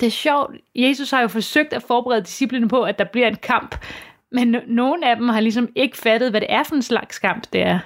Det 0.00 0.06
er 0.06 0.10
sjovt. 0.10 0.56
Jesus 0.74 1.10
har 1.10 1.20
jo 1.20 1.28
forsøgt 1.28 1.72
at 1.72 1.82
forberede 1.82 2.22
disciplene 2.22 2.68
på, 2.68 2.82
at 2.82 2.98
der 2.98 3.04
bliver 3.04 3.28
en 3.28 3.36
kamp, 3.36 3.76
men 4.32 4.56
nogle 4.66 5.10
af 5.10 5.16
dem 5.16 5.28
har 5.28 5.40
ligesom 5.40 5.68
ikke 5.74 5.96
fattet, 5.96 6.30
hvad 6.30 6.40
det 6.40 6.52
er 6.52 6.62
for 6.62 6.74
en 6.74 6.82
slags 6.82 7.18
kamp, 7.18 7.46
det 7.52 7.62
er. 7.62 7.78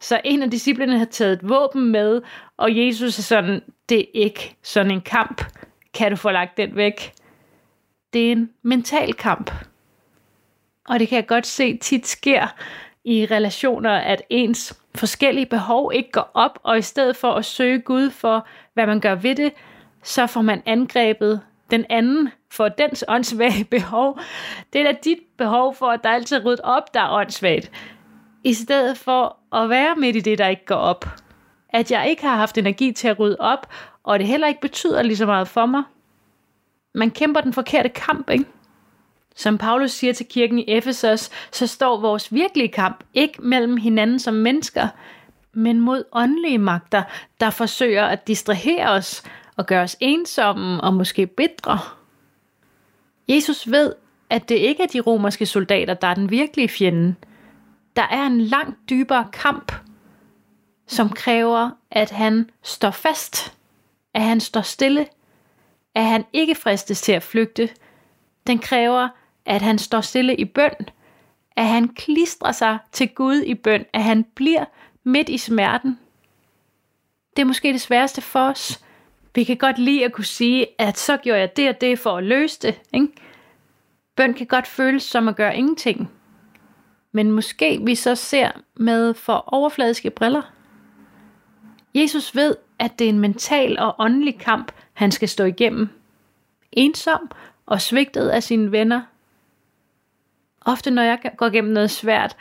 Så 0.00 0.20
en 0.24 0.42
af 0.42 0.50
disciplene 0.50 0.98
har 0.98 1.04
taget 1.04 1.32
et 1.32 1.48
våben 1.48 1.92
med, 1.92 2.22
og 2.56 2.76
Jesus 2.76 3.18
er 3.18 3.22
sådan, 3.22 3.60
det 3.88 4.00
er 4.00 4.04
ikke 4.14 4.56
sådan 4.62 4.90
en 4.90 5.00
kamp. 5.00 5.44
Kan 5.94 6.10
du 6.10 6.16
få 6.16 6.30
lagt 6.30 6.56
den 6.56 6.76
væk? 6.76 7.12
Det 8.12 8.28
er 8.28 8.32
en 8.32 8.50
mental 8.62 9.14
kamp. 9.14 9.50
Og 10.88 11.00
det 11.00 11.08
kan 11.08 11.16
jeg 11.16 11.26
godt 11.26 11.46
se 11.46 11.76
tit 11.76 12.06
sker 12.06 12.46
i 13.04 13.26
relationer, 13.26 13.90
at 13.90 14.22
ens 14.30 14.80
forskellige 14.94 15.46
behov 15.46 15.92
ikke 15.94 16.12
går 16.12 16.30
op, 16.34 16.58
og 16.62 16.78
i 16.78 16.82
stedet 16.82 17.16
for 17.16 17.32
at 17.32 17.44
søge 17.44 17.80
Gud 17.80 18.10
for, 18.10 18.46
hvad 18.74 18.86
man 18.86 19.00
gør 19.00 19.14
ved 19.14 19.34
det, 19.34 19.52
så 20.02 20.26
får 20.26 20.42
man 20.42 20.62
angrebet 20.66 21.40
den 21.70 21.84
anden 21.90 22.30
for 22.50 22.68
dens 22.68 23.04
åndssvage 23.08 23.64
behov. 23.64 24.18
Det 24.72 24.80
er 24.80 24.84
da 24.84 24.98
dit 25.04 25.18
behov 25.38 25.74
for, 25.74 25.86
at 25.86 26.00
der 26.04 26.10
altid 26.10 26.36
er 26.36 26.44
ryddet 26.44 26.60
op, 26.60 26.94
der 26.94 27.00
er 27.00 27.10
åndssvagt. 27.10 27.70
I 28.44 28.54
stedet 28.54 28.98
for 28.98 29.36
at 29.56 29.70
være 29.70 29.96
midt 29.96 30.16
i 30.16 30.20
det, 30.20 30.38
der 30.38 30.48
ikke 30.48 30.66
går 30.66 30.74
op. 30.74 31.08
At 31.68 31.90
jeg 31.90 32.10
ikke 32.10 32.22
har 32.22 32.36
haft 32.36 32.58
energi 32.58 32.92
til 32.92 33.08
at 33.08 33.18
rydde 33.18 33.36
op, 33.40 33.66
og 34.02 34.18
det 34.18 34.26
heller 34.26 34.46
ikke 34.46 34.60
betyder 34.60 35.02
lige 35.02 35.16
så 35.16 35.26
meget 35.26 35.48
for 35.48 35.66
mig. 35.66 35.82
Man 36.94 37.10
kæmper 37.10 37.40
den 37.40 37.52
forkerte 37.52 37.88
kamp, 37.88 38.30
ikke? 38.30 38.44
Som 39.36 39.58
Paulus 39.58 39.90
siger 39.90 40.12
til 40.12 40.26
kirken 40.26 40.58
i 40.58 40.64
Efesos, 40.68 41.30
så 41.52 41.66
står 41.66 42.00
vores 42.00 42.32
virkelige 42.34 42.68
kamp 42.68 43.04
ikke 43.14 43.42
mellem 43.42 43.76
hinanden 43.76 44.18
som 44.18 44.34
mennesker, 44.34 44.88
men 45.52 45.80
mod 45.80 46.04
åndelige 46.12 46.58
magter, 46.58 47.02
der 47.40 47.50
forsøger 47.50 48.04
at 48.04 48.26
distrahere 48.26 48.88
os 48.88 49.22
og 49.56 49.66
gøre 49.66 49.82
os 49.82 49.96
ensomme 50.00 50.80
og 50.80 50.94
måske 50.94 51.26
bitre. 51.26 51.78
Jesus 53.28 53.70
ved, 53.70 53.94
at 54.30 54.48
det 54.48 54.54
ikke 54.54 54.82
er 54.82 54.86
de 54.86 55.00
romerske 55.00 55.46
soldater, 55.46 55.94
der 55.94 56.08
er 56.08 56.14
den 56.14 56.30
virkelige 56.30 56.68
fjende. 56.68 57.14
Der 57.96 58.02
er 58.02 58.26
en 58.26 58.40
langt 58.40 58.90
dybere 58.90 59.28
kamp, 59.32 59.72
som 60.86 61.08
kræver, 61.08 61.70
at 61.90 62.10
han 62.10 62.50
står 62.62 62.90
fast, 62.90 63.56
at 64.14 64.22
han 64.22 64.40
står 64.40 64.60
stille, 64.60 65.06
at 65.94 66.04
han 66.04 66.24
ikke 66.32 66.54
fristes 66.54 67.02
til 67.02 67.12
at 67.12 67.22
flygte. 67.22 67.68
Den 68.46 68.58
kræver, 68.58 69.08
at 69.44 69.62
han 69.62 69.78
står 69.78 70.00
stille 70.00 70.36
i 70.36 70.44
bøn, 70.44 70.88
at 71.56 71.66
han 71.66 71.88
klistrer 71.88 72.52
sig 72.52 72.78
til 72.92 73.08
Gud 73.08 73.42
i 73.42 73.54
bøn, 73.54 73.84
at 73.92 74.02
han 74.02 74.24
bliver 74.24 74.64
midt 75.04 75.28
i 75.28 75.38
smerten. 75.38 75.98
Det 77.36 77.42
er 77.42 77.46
måske 77.46 77.72
det 77.72 77.80
sværeste 77.80 78.20
for 78.20 78.40
os. 78.40 78.84
Vi 79.34 79.44
kan 79.44 79.56
godt 79.56 79.78
lide 79.78 80.04
at 80.04 80.12
kunne 80.12 80.24
sige, 80.24 80.66
at 80.78 80.98
så 80.98 81.16
gjorde 81.16 81.40
jeg 81.40 81.56
det 81.56 81.68
og 81.68 81.80
det 81.80 81.98
for 81.98 82.16
at 82.16 82.24
løse 82.24 82.60
det. 82.62 82.80
Ikke? 82.94 83.08
Bøn 84.16 84.34
kan 84.34 84.46
godt 84.46 84.66
føles 84.66 85.02
som 85.02 85.28
at 85.28 85.36
gøre 85.36 85.56
ingenting. 85.56 86.10
Men 87.12 87.30
måske 87.30 87.80
vi 87.84 87.94
så 87.94 88.14
ser 88.14 88.50
med 88.76 89.14
for 89.14 89.44
overfladiske 89.46 90.10
briller. 90.10 90.42
Jesus 91.94 92.34
ved, 92.34 92.56
at 92.78 92.98
det 92.98 93.04
er 93.04 93.08
en 93.08 93.18
mental 93.18 93.78
og 93.78 93.94
åndelig 93.98 94.38
kamp, 94.38 94.72
han 94.92 95.10
skal 95.10 95.28
stå 95.28 95.44
igennem. 95.44 95.88
Ensom 96.72 97.30
og 97.66 97.80
svigtet 97.80 98.28
af 98.28 98.42
sine 98.42 98.72
venner. 98.72 99.02
Ofte 100.60 100.90
når 100.90 101.02
jeg 101.02 101.18
går 101.36 101.46
igennem 101.46 101.72
noget 101.72 101.90
svært, 101.90 102.36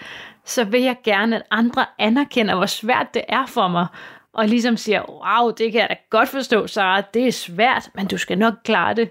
så 0.45 0.63
vil 0.63 0.82
jeg 0.82 0.97
gerne, 1.04 1.36
at 1.36 1.43
andre 1.51 1.86
anerkender, 1.99 2.56
hvor 2.56 2.65
svært 2.65 3.13
det 3.13 3.23
er 3.30 3.45
for 3.45 3.67
mig, 3.67 3.88
og 4.34 4.48
ligesom 4.48 4.78
siger, 4.78 5.02
wow, 5.10 5.52
det 5.52 5.72
kan 5.72 5.82
jeg 5.82 5.89
da 5.89 5.96
godt 6.10 6.30
forstå, 6.30 6.67
Sara, 6.67 7.02
det 7.02 7.28
er 7.28 7.32
svært, 7.32 7.89
men 7.96 8.08
du 8.08 8.17
skal 8.17 8.38
nok 8.38 8.54
klare 8.63 8.94
det. 8.94 9.10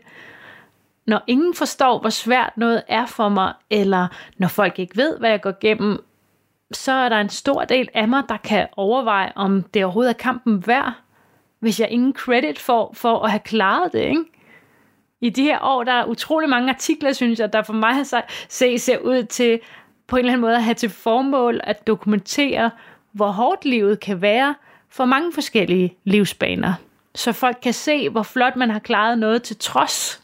Når 1.06 1.22
ingen 1.26 1.54
forstår, 1.54 1.98
hvor 1.98 2.10
svært 2.10 2.52
noget 2.56 2.82
er 2.88 3.06
for 3.06 3.28
mig, 3.28 3.52
eller 3.70 4.08
når 4.36 4.48
folk 4.48 4.78
ikke 4.78 4.96
ved, 4.96 5.18
hvad 5.18 5.30
jeg 5.30 5.40
går 5.40 5.52
igennem, 5.62 5.98
så 6.72 6.92
er 6.92 7.08
der 7.08 7.20
en 7.20 7.28
stor 7.28 7.64
del 7.64 7.88
af 7.94 8.08
mig, 8.08 8.22
der 8.28 8.36
kan 8.36 8.68
overveje, 8.76 9.32
om 9.36 9.62
det 9.62 9.84
overhovedet 9.84 10.10
er 10.10 10.18
kampen 10.18 10.66
værd, 10.66 10.92
hvis 11.58 11.80
jeg 11.80 11.90
ingen 11.90 12.14
credit 12.14 12.58
får 12.58 12.92
for 12.94 13.18
at 13.18 13.30
have 13.30 13.40
klaret 13.40 13.92
det, 13.92 14.00
ikke? 14.00 14.24
I 15.20 15.30
de 15.30 15.42
her 15.42 15.58
år, 15.62 15.84
der 15.84 15.92
er 15.92 16.04
utrolig 16.04 16.48
mange 16.48 16.68
artikler, 16.68 17.12
synes 17.12 17.40
jeg, 17.40 17.52
der 17.52 17.62
for 17.62 17.72
mig 17.72 17.94
har 17.94 18.24
se 18.48 18.78
ser 18.78 18.98
ud 18.98 19.22
til 19.22 19.60
på 20.06 20.16
en 20.16 20.18
eller 20.18 20.32
anden 20.32 20.40
måde 20.40 20.56
at 20.56 20.64
have 20.64 20.74
til 20.74 20.90
formål 20.90 21.60
at 21.64 21.86
dokumentere, 21.86 22.70
hvor 23.12 23.30
hårdt 23.30 23.64
livet 23.64 24.00
kan 24.00 24.22
være 24.22 24.54
for 24.90 25.04
mange 25.04 25.32
forskellige 25.32 25.96
livsbaner. 26.04 26.74
Så 27.14 27.32
folk 27.32 27.58
kan 27.62 27.72
se, 27.72 28.08
hvor 28.08 28.22
flot 28.22 28.56
man 28.56 28.70
har 28.70 28.78
klaret 28.78 29.18
noget 29.18 29.42
til 29.42 29.56
trods. 29.56 30.22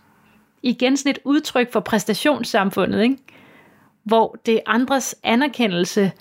Igen 0.63 0.97
sådan 0.97 1.11
et 1.11 1.19
udtryk 1.25 1.73
for 1.73 1.81
præstationssamfundet, 1.81 3.03
ikke? 3.03 3.19
hvor 4.07 4.37
det 4.47 4.55
er 4.55 4.61
andres 4.67 5.15
anerkendelse, 5.23 6.13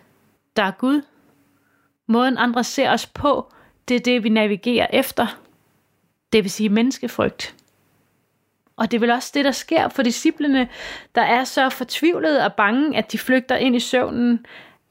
der 0.55 0.63
er 0.63 0.71
Gud. 0.71 1.01
Måden 2.08 2.38
andre 2.38 2.63
ser 2.63 2.91
os 2.91 3.05
på, 3.05 3.53
det 3.88 3.95
er 3.95 3.99
det, 3.99 4.23
vi 4.23 4.29
navigerer 4.29 4.88
efter. 4.93 5.39
Det 6.34 6.43
vil 6.43 6.51
sige 6.51 6.69
menneskefrygt. 6.69 7.55
Og 8.77 8.91
det 8.91 8.97
er 8.97 8.99
vel 8.99 9.12
også 9.12 9.31
det, 9.34 9.45
der 9.45 9.51
sker 9.51 9.89
for 9.89 10.03
disciplene, 10.03 10.69
der 11.15 11.21
er 11.21 11.43
så 11.43 11.69
fortvivlede 11.69 12.45
og 12.45 12.53
bange, 12.53 12.97
at 12.97 13.12
de 13.12 13.17
flygter 13.17 13.55
ind 13.55 13.75
i 13.75 13.79
søvnen. 13.79 14.45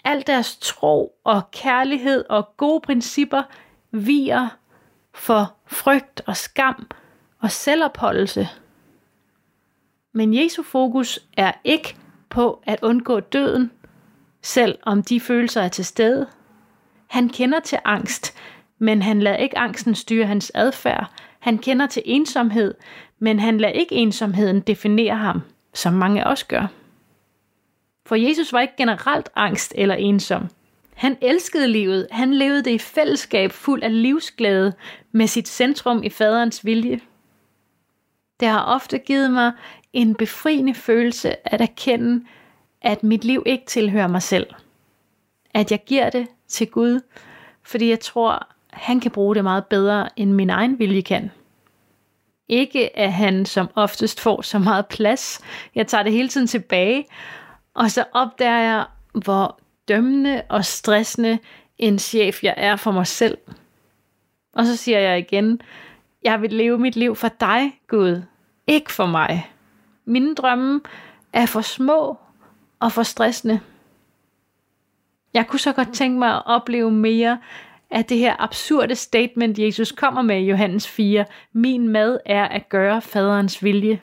Al 0.05 0.27
deres 0.27 0.57
tro 0.57 1.14
og 1.25 1.51
kærlighed 1.51 2.25
og 2.29 2.57
gode 2.57 2.81
principper 2.81 3.43
viger 3.90 4.49
for 5.14 5.55
frygt 5.67 6.23
og 6.27 6.37
skam 6.37 6.90
og 7.40 7.51
selvopholdelse. 7.51 8.49
Men 10.12 10.35
Jesu 10.35 10.62
fokus 10.62 11.19
er 11.37 11.53
ikke 11.64 11.97
på 12.29 12.62
at 12.67 12.79
undgå 12.83 13.21
døden, 13.21 13.71
selv 14.43 14.79
om 14.83 15.03
de 15.03 15.21
følelser 15.21 15.62
er 15.62 15.69
til 15.69 15.85
stede. 15.85 16.27
Han 17.07 17.29
kender 17.29 17.61
til 17.61 17.79
angst, 17.85 18.35
men 18.79 19.03
han 19.03 19.21
lader 19.21 19.37
ikke 19.37 19.59
angsten 19.59 19.95
styre 19.95 20.27
hans 20.27 20.53
adfærd. 20.55 21.11
Han 21.38 21.59
kender 21.59 21.87
til 21.87 22.03
ensomhed, 22.05 22.75
men 23.19 23.40
han 23.40 23.59
lader 23.59 23.75
ikke 23.75 23.95
ensomheden 23.95 24.61
definere 24.61 25.17
ham, 25.17 25.40
som 25.75 25.93
mange 25.93 26.27
også 26.27 26.47
gør. 26.47 26.67
For 28.07 28.14
Jesus 28.14 28.53
var 28.53 28.61
ikke 28.61 28.77
generelt 28.77 29.29
angst 29.37 29.73
eller 29.77 29.95
ensom. 29.95 30.49
Han 30.95 31.17
elskede 31.21 31.69
livet. 31.69 32.09
Han 32.11 32.35
levede 32.35 32.64
det 32.64 32.71
i 32.71 32.79
fællesskab 32.79 33.53
fuld 33.53 33.83
af 33.83 34.03
livsglæde 34.03 34.73
med 35.12 35.27
sit 35.27 35.49
centrum 35.49 36.03
i 36.03 36.11
faderens 36.11 36.64
vilje. 36.64 37.01
Det 38.40 38.49
har 38.49 38.64
ofte 38.64 38.99
givet 38.99 39.31
mig 39.31 39.53
en 39.93 40.14
befriende 40.14 40.75
følelse 40.75 41.49
at 41.49 41.61
erkende, 41.61 42.25
at 42.83 43.03
mit 43.03 43.25
liv 43.25 43.43
ikke 43.47 43.67
tilhører 43.67 44.09
mig 44.09 44.23
selv. 44.23 44.47
At 45.55 45.71
jeg 45.71 45.85
giver 45.87 46.11
det 46.11 46.27
til 46.49 46.71
Gud, 46.71 47.01
fordi 47.62 47.88
jeg 47.90 48.01
tror, 48.01 48.49
han 48.73 49.01
kan 49.01 49.11
bruge 49.11 49.35
det 49.35 49.45
meget 49.45 49.67
bedre, 49.67 50.09
end 50.17 50.33
min 50.33 50.51
egen 50.51 50.79
vilje 50.79 51.01
kan. 51.01 51.31
Ikke 52.49 52.99
at 52.99 53.12
han 53.12 53.47
som 53.47 53.69
oftest 53.75 54.21
får 54.21 54.43
så 54.43 54.59
meget 54.59 54.87
plads. 54.87 55.40
Jeg 55.75 55.87
tager 55.87 56.03
det 56.03 56.12
hele 56.12 56.29
tiden 56.29 56.47
tilbage, 56.47 57.07
og 57.75 57.91
så 57.91 58.05
opdager 58.13 58.59
jeg, 58.59 58.87
hvor 59.25 59.59
dømmende 59.89 60.43
og 60.49 60.65
stressende 60.65 61.39
en 61.79 61.99
chef 61.99 62.45
jeg 62.45 62.55
er 62.57 62.77
for 62.77 62.91
mig 62.91 63.07
selv. 63.07 63.39
Og 64.53 64.67
så 64.67 64.77
siger 64.77 64.99
jeg 64.99 65.19
igen, 65.19 65.61
jeg 66.25 66.43
vil 66.43 66.53
leve 66.53 66.79
mit 66.79 66.97
liv 66.97 67.17
for 67.17 67.29
dig, 67.29 67.81
Gud, 67.89 68.23
ikke 68.67 68.93
for 68.93 69.07
mig. 69.07 69.51
Mine 70.05 70.35
drømme 70.35 70.81
er 71.33 71.47
for 71.47 71.61
små 71.61 72.17
og 72.81 72.93
for 72.93 73.03
stressende. 73.03 73.61
Jeg 75.35 75.47
kunne 75.47 75.61
så 75.61 75.73
godt 75.73 75.95
tænke 75.95 76.19
mig 76.19 76.35
at 76.35 76.43
opleve 76.47 76.91
mere 76.91 77.39
af 77.91 78.05
det 78.05 78.19
her 78.19 78.43
absurde 78.43 78.95
statement, 78.95 79.59
Jesus 79.59 79.93
kommer 79.93 80.23
med 80.23 80.37
i 80.37 80.49
Johannes 80.49 80.89
4. 80.89 81.25
Min 81.53 81.89
mad 81.89 82.19
er 82.27 82.45
at 82.45 82.69
gøre 82.69 83.03
faderens 83.03 83.65
vilje. 83.65 84.01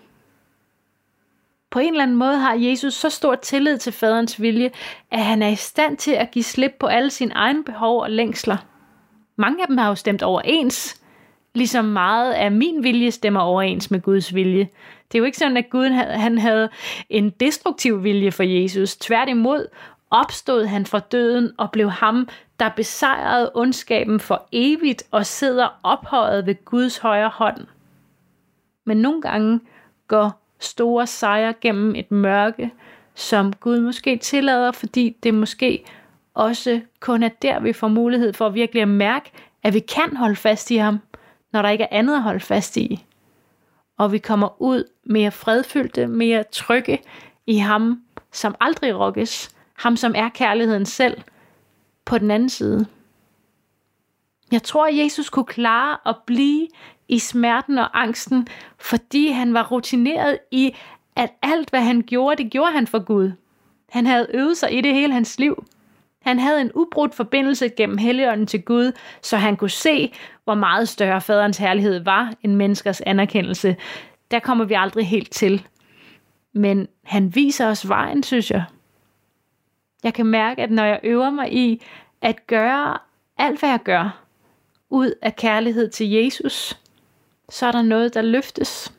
På 1.72 1.80
en 1.80 1.94
eller 1.94 2.04
anden 2.04 2.18
måde 2.18 2.38
har 2.38 2.54
Jesus 2.54 2.94
så 2.94 3.10
stor 3.10 3.36
tillid 3.36 3.78
til 3.78 3.94
faderens 3.94 4.42
vilje, 4.42 4.72
at 5.12 5.20
han 5.20 5.42
er 5.42 5.48
i 5.48 5.56
stand 5.56 5.98
til 5.98 6.12
at 6.12 6.32
give 6.32 6.44
slip 6.44 6.72
på 6.80 6.88
alle 6.88 7.10
sine 7.10 7.34
egne 7.34 7.64
behov 7.64 8.02
og 8.02 8.12
længsler. 8.12 8.58
Mange 9.36 9.62
af 9.62 9.68
dem 9.68 9.78
har 9.78 9.88
jo 9.88 9.96
stemt 9.96 10.24
overens, 10.24 11.02
ligesom 11.54 11.86
meget 11.86 12.34
af 12.34 12.52
min 12.52 12.84
vilje 12.84 13.12
stemmer 13.12 13.40
overens 13.40 13.92
med 13.92 14.02
Guds 14.02 14.36
vilje. 14.36 14.70
Det 15.12 15.18
er 15.18 15.20
jo 15.20 15.26
ikke 15.26 15.38
sådan, 15.38 15.58
at 15.58 15.70
Gud 15.70 15.88
han 15.90 16.38
havde 16.38 16.70
en 17.10 17.30
destruktiv 17.30 18.04
vilje 18.04 18.32
for 18.32 18.44
Jesus. 18.44 18.96
Tværtimod 18.96 19.68
opstod 20.10 20.66
han 20.66 20.86
fra 20.86 21.00
døden 21.00 21.52
og 21.58 21.72
blev 21.72 21.90
ham, 21.90 22.28
der 22.60 22.70
besejrede 22.70 23.52
ondskaben 23.56 24.20
for 24.20 24.48
evigt 24.52 25.04
og 25.12 25.26
sidder 25.26 25.80
ophøjet 25.84 26.46
ved 26.46 26.66
Guds 26.66 26.98
højre 26.98 27.30
hånd. 27.30 27.68
Men 28.86 28.98
nogle 28.98 29.22
gange 29.22 29.60
går 30.08 30.41
store 30.62 31.08
sejre 31.08 31.54
gennem 31.62 31.96
et 31.96 32.12
mørke, 32.12 32.72
som 33.16 33.54
Gud 33.54 33.80
måske 33.80 34.18
tillader, 34.18 34.72
fordi 34.72 35.18
det 35.24 35.34
måske 35.34 35.86
også 36.34 36.82
kun 37.00 37.24
er 37.24 37.30
der, 37.30 37.60
vi 37.60 37.74
får 37.74 37.88
mulighed 37.88 38.34
for 38.34 38.50
virkelig 38.50 38.82
at 38.82 38.88
mærke, 38.88 39.32
at 39.64 39.74
vi 39.74 39.80
kan 39.80 40.18
holde 40.18 40.36
fast 40.36 40.72
i 40.72 40.76
ham, 40.76 41.00
når 41.54 41.62
der 41.62 41.70
ikke 41.70 41.84
er 41.84 41.98
andet 41.98 42.16
at 42.16 42.22
holde 42.22 42.40
fast 42.40 42.78
i. 42.78 43.06
Og 43.98 44.12
vi 44.12 44.18
kommer 44.18 44.62
ud 44.62 44.84
mere 45.04 45.32
fredfyldte, 45.32 46.08
mere 46.08 46.44
trygge 46.52 47.00
i 47.48 47.58
ham, 47.58 48.02
som 48.32 48.56
aldrig 48.60 49.00
rokkes, 49.00 49.56
ham 49.74 49.98
som 49.98 50.14
er 50.16 50.30
kærligheden 50.30 50.86
selv, 50.86 51.22
på 52.06 52.18
den 52.18 52.32
anden 52.32 52.50
side. 52.50 52.86
Jeg 54.52 54.64
tror, 54.64 54.88
at 54.88 54.98
Jesus 54.98 55.30
kunne 55.30 55.46
klare 55.46 55.98
at 56.06 56.16
blive 56.26 56.68
i 57.08 57.20
smerten 57.20 57.78
og 57.78 58.02
angsten, 58.02 58.48
fordi 58.80 59.28
han 59.28 59.54
var 59.54 59.68
rutineret 59.72 60.40
i, 60.52 60.76
at 61.16 61.30
alt 61.42 61.70
hvad 61.70 61.82
han 61.82 62.02
gjorde, 62.02 62.44
det 62.44 62.52
gjorde 62.52 62.72
han 62.72 62.88
for 62.88 63.00
Gud. 63.00 63.32
Han 63.90 64.06
havde 64.06 64.28
øvet 64.34 64.58
sig 64.58 64.78
i 64.78 64.82
det 64.82 64.94
hele 64.94 65.14
hans 65.14 65.40
liv. 65.40 65.66
Han 66.22 66.40
havde 66.40 66.62
en 66.62 66.72
ubrudt 66.76 67.16
forbindelse 67.16 67.70
gennem 67.70 67.98
Helligånden 67.98 68.48
til 68.48 68.62
Gud, 68.62 68.92
så 69.22 69.38
han 69.38 69.58
kunne 69.58 69.70
se, 69.70 70.14
hvor 70.44 70.56
meget 70.56 70.90
større 70.90 71.22
faderens 71.22 71.58
herlighed 71.58 72.04
var 72.04 72.34
end 72.44 72.56
menneskers 72.56 73.02
anerkendelse. 73.02 73.76
Der 74.32 74.40
kommer 74.40 74.66
vi 74.66 74.74
aldrig 74.74 75.08
helt 75.08 75.32
til. 75.32 75.68
Men 76.54 76.88
han 77.04 77.36
viser 77.36 77.68
os 77.68 77.90
vejen, 77.90 78.24
synes 78.24 78.52
jeg. 78.52 78.64
Jeg 80.04 80.14
kan 80.14 80.26
mærke, 80.26 80.62
at 80.62 80.72
når 80.72 80.86
jeg 80.86 81.00
øver 81.04 81.30
mig 81.30 81.54
i 81.54 81.82
at 82.22 82.48
gøre 82.48 82.98
alt, 83.38 83.60
hvad 83.60 83.70
jeg 83.70 83.80
gør, 83.84 84.21
ud 84.92 85.14
af 85.22 85.36
kærlighed 85.36 85.90
til 85.90 86.10
Jesus, 86.10 86.78
så 87.50 87.66
er 87.66 87.72
der 87.72 87.82
noget, 87.82 88.14
der 88.14 88.22
løftes. 88.22 88.94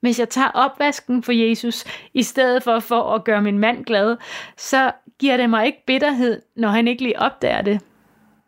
Hvis 0.00 0.18
jeg 0.18 0.28
tager 0.28 0.50
opvasken 0.50 1.22
for 1.22 1.32
Jesus, 1.32 1.84
i 2.14 2.22
stedet 2.22 2.62
for 2.62 2.80
for 2.80 3.14
at 3.14 3.24
gøre 3.24 3.42
min 3.42 3.58
mand 3.58 3.84
glad, 3.84 4.16
så 4.56 4.92
giver 5.18 5.36
det 5.36 5.50
mig 5.50 5.66
ikke 5.66 5.84
bitterhed, 5.86 6.42
når 6.56 6.68
han 6.68 6.88
ikke 6.88 7.02
lige 7.02 7.18
opdager 7.18 7.62
det. 7.62 7.80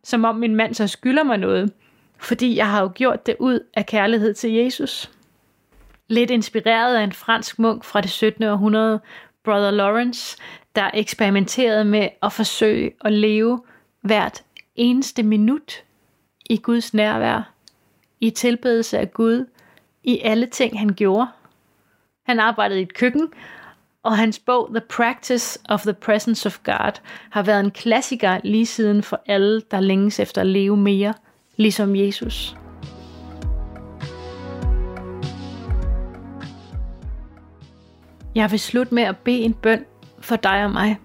Som 0.04 0.24
om 0.24 0.36
min 0.36 0.56
mand 0.56 0.74
så 0.74 0.86
skylder 0.86 1.22
mig 1.22 1.38
noget. 1.38 1.72
Fordi 2.18 2.56
jeg 2.56 2.70
har 2.70 2.82
jo 2.82 2.92
gjort 2.94 3.26
det 3.26 3.36
ud 3.38 3.60
af 3.74 3.86
kærlighed 3.86 4.34
til 4.34 4.52
Jesus. 4.52 5.10
Lidt 6.08 6.30
inspireret 6.30 6.96
af 6.96 7.02
en 7.04 7.12
fransk 7.12 7.58
munk 7.58 7.84
fra 7.84 8.00
det 8.00 8.10
17. 8.10 8.44
århundrede, 8.44 9.00
Brother 9.44 9.70
Lawrence, 9.70 10.38
der 10.76 10.90
eksperimenterede 10.94 11.84
med 11.84 12.08
at 12.22 12.32
forsøge 12.32 12.92
at 13.04 13.12
leve 13.12 13.62
hvert 14.00 14.44
eneste 14.76 15.22
minut 15.22 15.82
i 16.50 16.56
Guds 16.56 16.94
nærvær, 16.94 17.52
i 18.20 18.30
tilbedelse 18.30 18.98
af 18.98 19.12
Gud, 19.12 19.46
i 20.04 20.20
alle 20.20 20.46
ting 20.46 20.78
han 20.78 20.88
gjorde. 20.88 21.28
Han 22.26 22.40
arbejdede 22.40 22.80
i 22.80 22.82
et 22.82 22.94
køkken, 22.94 23.28
og 24.02 24.16
hans 24.16 24.38
bog 24.38 24.68
The 24.74 24.80
Practice 24.80 25.60
of 25.68 25.82
the 25.82 25.92
Presence 25.92 26.46
of 26.46 26.58
God 26.64 27.00
har 27.30 27.42
været 27.42 27.60
en 27.60 27.70
klassiker 27.70 28.40
lige 28.44 28.66
siden 28.66 29.02
for 29.02 29.22
alle, 29.26 29.62
der 29.70 29.80
længes 29.80 30.20
efter 30.20 30.40
at 30.40 30.46
leve 30.46 30.76
mere, 30.76 31.14
ligesom 31.56 31.96
Jesus. 31.96 32.56
Jeg 38.34 38.50
vil 38.50 38.60
slutte 38.60 38.94
med 38.94 39.02
at 39.02 39.18
bede 39.18 39.40
en 39.40 39.54
bøn 39.54 39.84
for 40.20 40.36
dig 40.36 40.64
og 40.64 40.70
mig. 40.70 40.98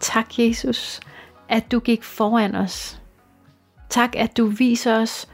Tak, 0.00 0.38
Jesus, 0.38 1.00
at 1.48 1.72
du 1.72 1.78
gik 1.78 2.02
foran 2.02 2.54
os. 2.54 3.00
Tak, 3.94 4.16
at 4.16 4.36
du 4.36 4.46
viser 4.46 4.98
os, 4.98 5.28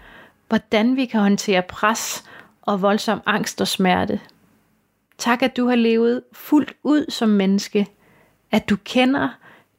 hvordan 0.48 0.96
vi 0.96 1.06
kan 1.06 1.20
håndtere 1.20 1.62
pres 1.62 2.24
og 2.62 2.82
voldsom 2.82 3.20
angst 3.26 3.60
og 3.60 3.68
smerte. 3.68 4.20
Tak, 5.18 5.42
at 5.42 5.56
du 5.56 5.66
har 5.68 5.74
levet 5.74 6.22
fuldt 6.32 6.72
ud 6.82 7.10
som 7.10 7.28
menneske, 7.28 7.86
at 8.50 8.70
du 8.70 8.76
kender 8.84 9.28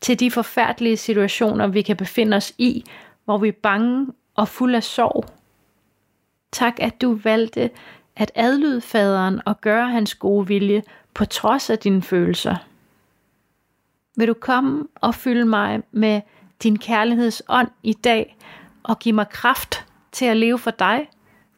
til 0.01 0.19
de 0.19 0.31
forfærdelige 0.31 0.97
situationer, 0.97 1.67
vi 1.67 1.81
kan 1.81 1.97
befinde 1.97 2.37
os 2.37 2.53
i, 2.57 2.83
hvor 3.25 3.37
vi 3.37 3.47
er 3.47 3.61
bange 3.63 4.07
og 4.35 4.47
fuld 4.47 4.75
af 4.75 4.83
sorg. 4.83 5.25
Tak, 6.51 6.73
at 6.77 7.01
du 7.01 7.19
valgte 7.23 7.69
at 8.15 8.31
adlyde 8.35 8.81
faderen 8.81 9.41
og 9.45 9.61
gøre 9.61 9.89
hans 9.89 10.15
gode 10.15 10.47
vilje 10.47 10.83
på 11.13 11.25
trods 11.25 11.69
af 11.69 11.79
dine 11.79 12.01
følelser. 12.01 12.55
Vil 14.17 14.27
du 14.27 14.33
komme 14.33 14.87
og 14.95 15.15
fylde 15.15 15.45
mig 15.45 15.81
med 15.91 16.21
din 16.63 16.79
kærlighedsånd 16.79 17.67
i 17.83 17.93
dag 17.93 18.37
og 18.83 18.99
give 18.99 19.15
mig 19.15 19.29
kraft 19.29 19.85
til 20.11 20.25
at 20.25 20.37
leve 20.37 20.59
for 20.59 20.71
dig, 20.71 21.09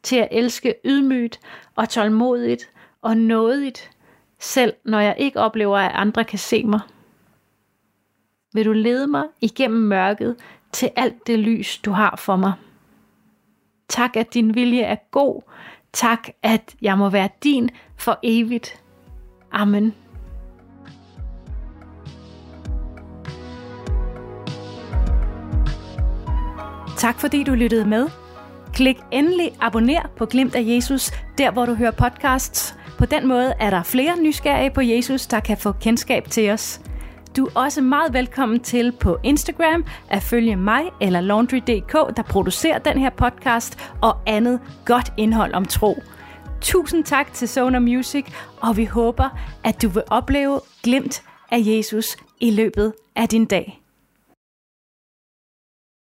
til 0.03 0.15
at 0.15 0.27
elske 0.31 0.75
ydmygt 0.85 1.39
og 1.75 1.89
tålmodigt 1.89 2.69
og 3.01 3.17
nådigt, 3.17 3.91
selv 4.39 4.73
når 4.85 4.99
jeg 4.99 5.15
ikke 5.17 5.39
oplever, 5.39 5.77
at 5.77 5.91
andre 5.93 6.23
kan 6.23 6.39
se 6.39 6.63
mig. 6.63 6.79
Vil 8.53 8.65
du 8.65 8.71
lede 8.71 9.07
mig 9.07 9.23
igennem 9.41 9.81
mørket 9.81 10.35
til 10.71 10.89
alt 10.95 11.27
det 11.27 11.39
lys, 11.39 11.77
du 11.77 11.91
har 11.91 12.15
for 12.15 12.35
mig. 12.35 12.53
Tak, 13.89 14.15
at 14.15 14.33
din 14.33 14.55
vilje 14.55 14.81
er 14.81 14.95
god. 15.11 15.41
Tak, 15.93 16.27
at 16.43 16.75
jeg 16.81 16.97
må 16.97 17.09
være 17.09 17.29
din 17.43 17.69
for 17.97 18.19
evigt. 18.23 18.81
Amen. 19.51 20.02
Tak 27.03 27.19
fordi 27.19 27.43
du 27.43 27.53
lyttede 27.53 27.85
med. 27.85 28.07
Klik 28.73 28.97
endelig 29.11 29.51
abonner 29.61 30.01
på 30.17 30.25
Glimt 30.25 30.55
af 30.55 30.63
Jesus, 30.65 31.11
der 31.37 31.51
hvor 31.51 31.65
du 31.65 31.73
hører 31.73 31.91
podcasts. 31.91 32.75
På 32.97 33.05
den 33.05 33.27
måde 33.27 33.53
er 33.59 33.69
der 33.69 33.83
flere 33.83 34.21
nysgerrige 34.21 34.71
på 34.71 34.81
Jesus, 34.81 35.27
der 35.27 35.39
kan 35.39 35.57
få 35.57 35.71
kendskab 35.71 36.29
til 36.29 36.51
os. 36.51 36.81
Du 37.37 37.45
er 37.45 37.49
også 37.55 37.81
meget 37.81 38.13
velkommen 38.13 38.59
til 38.59 38.91
på 38.91 39.17
Instagram 39.23 39.85
at 40.09 40.23
følge 40.23 40.55
mig 40.55 40.83
eller 41.01 41.21
Laundry.dk, 41.21 42.17
der 42.17 42.23
producerer 42.29 42.79
den 42.79 42.97
her 42.97 43.09
podcast 43.09 43.91
og 44.01 44.17
andet 44.27 44.59
godt 44.85 45.13
indhold 45.17 45.53
om 45.53 45.65
tro. 45.65 46.03
Tusind 46.61 47.03
tak 47.03 47.33
til 47.33 47.47
Sonar 47.47 47.79
Music, 47.79 48.25
og 48.61 48.77
vi 48.77 48.85
håber, 48.85 49.29
at 49.63 49.81
du 49.81 49.89
vil 49.89 50.03
opleve 50.07 50.59
glimt 50.83 51.23
af 51.51 51.59
Jesus 51.65 52.17
i 52.39 52.51
løbet 52.51 52.93
af 53.15 53.29
din 53.29 53.45
dag. 53.45 53.82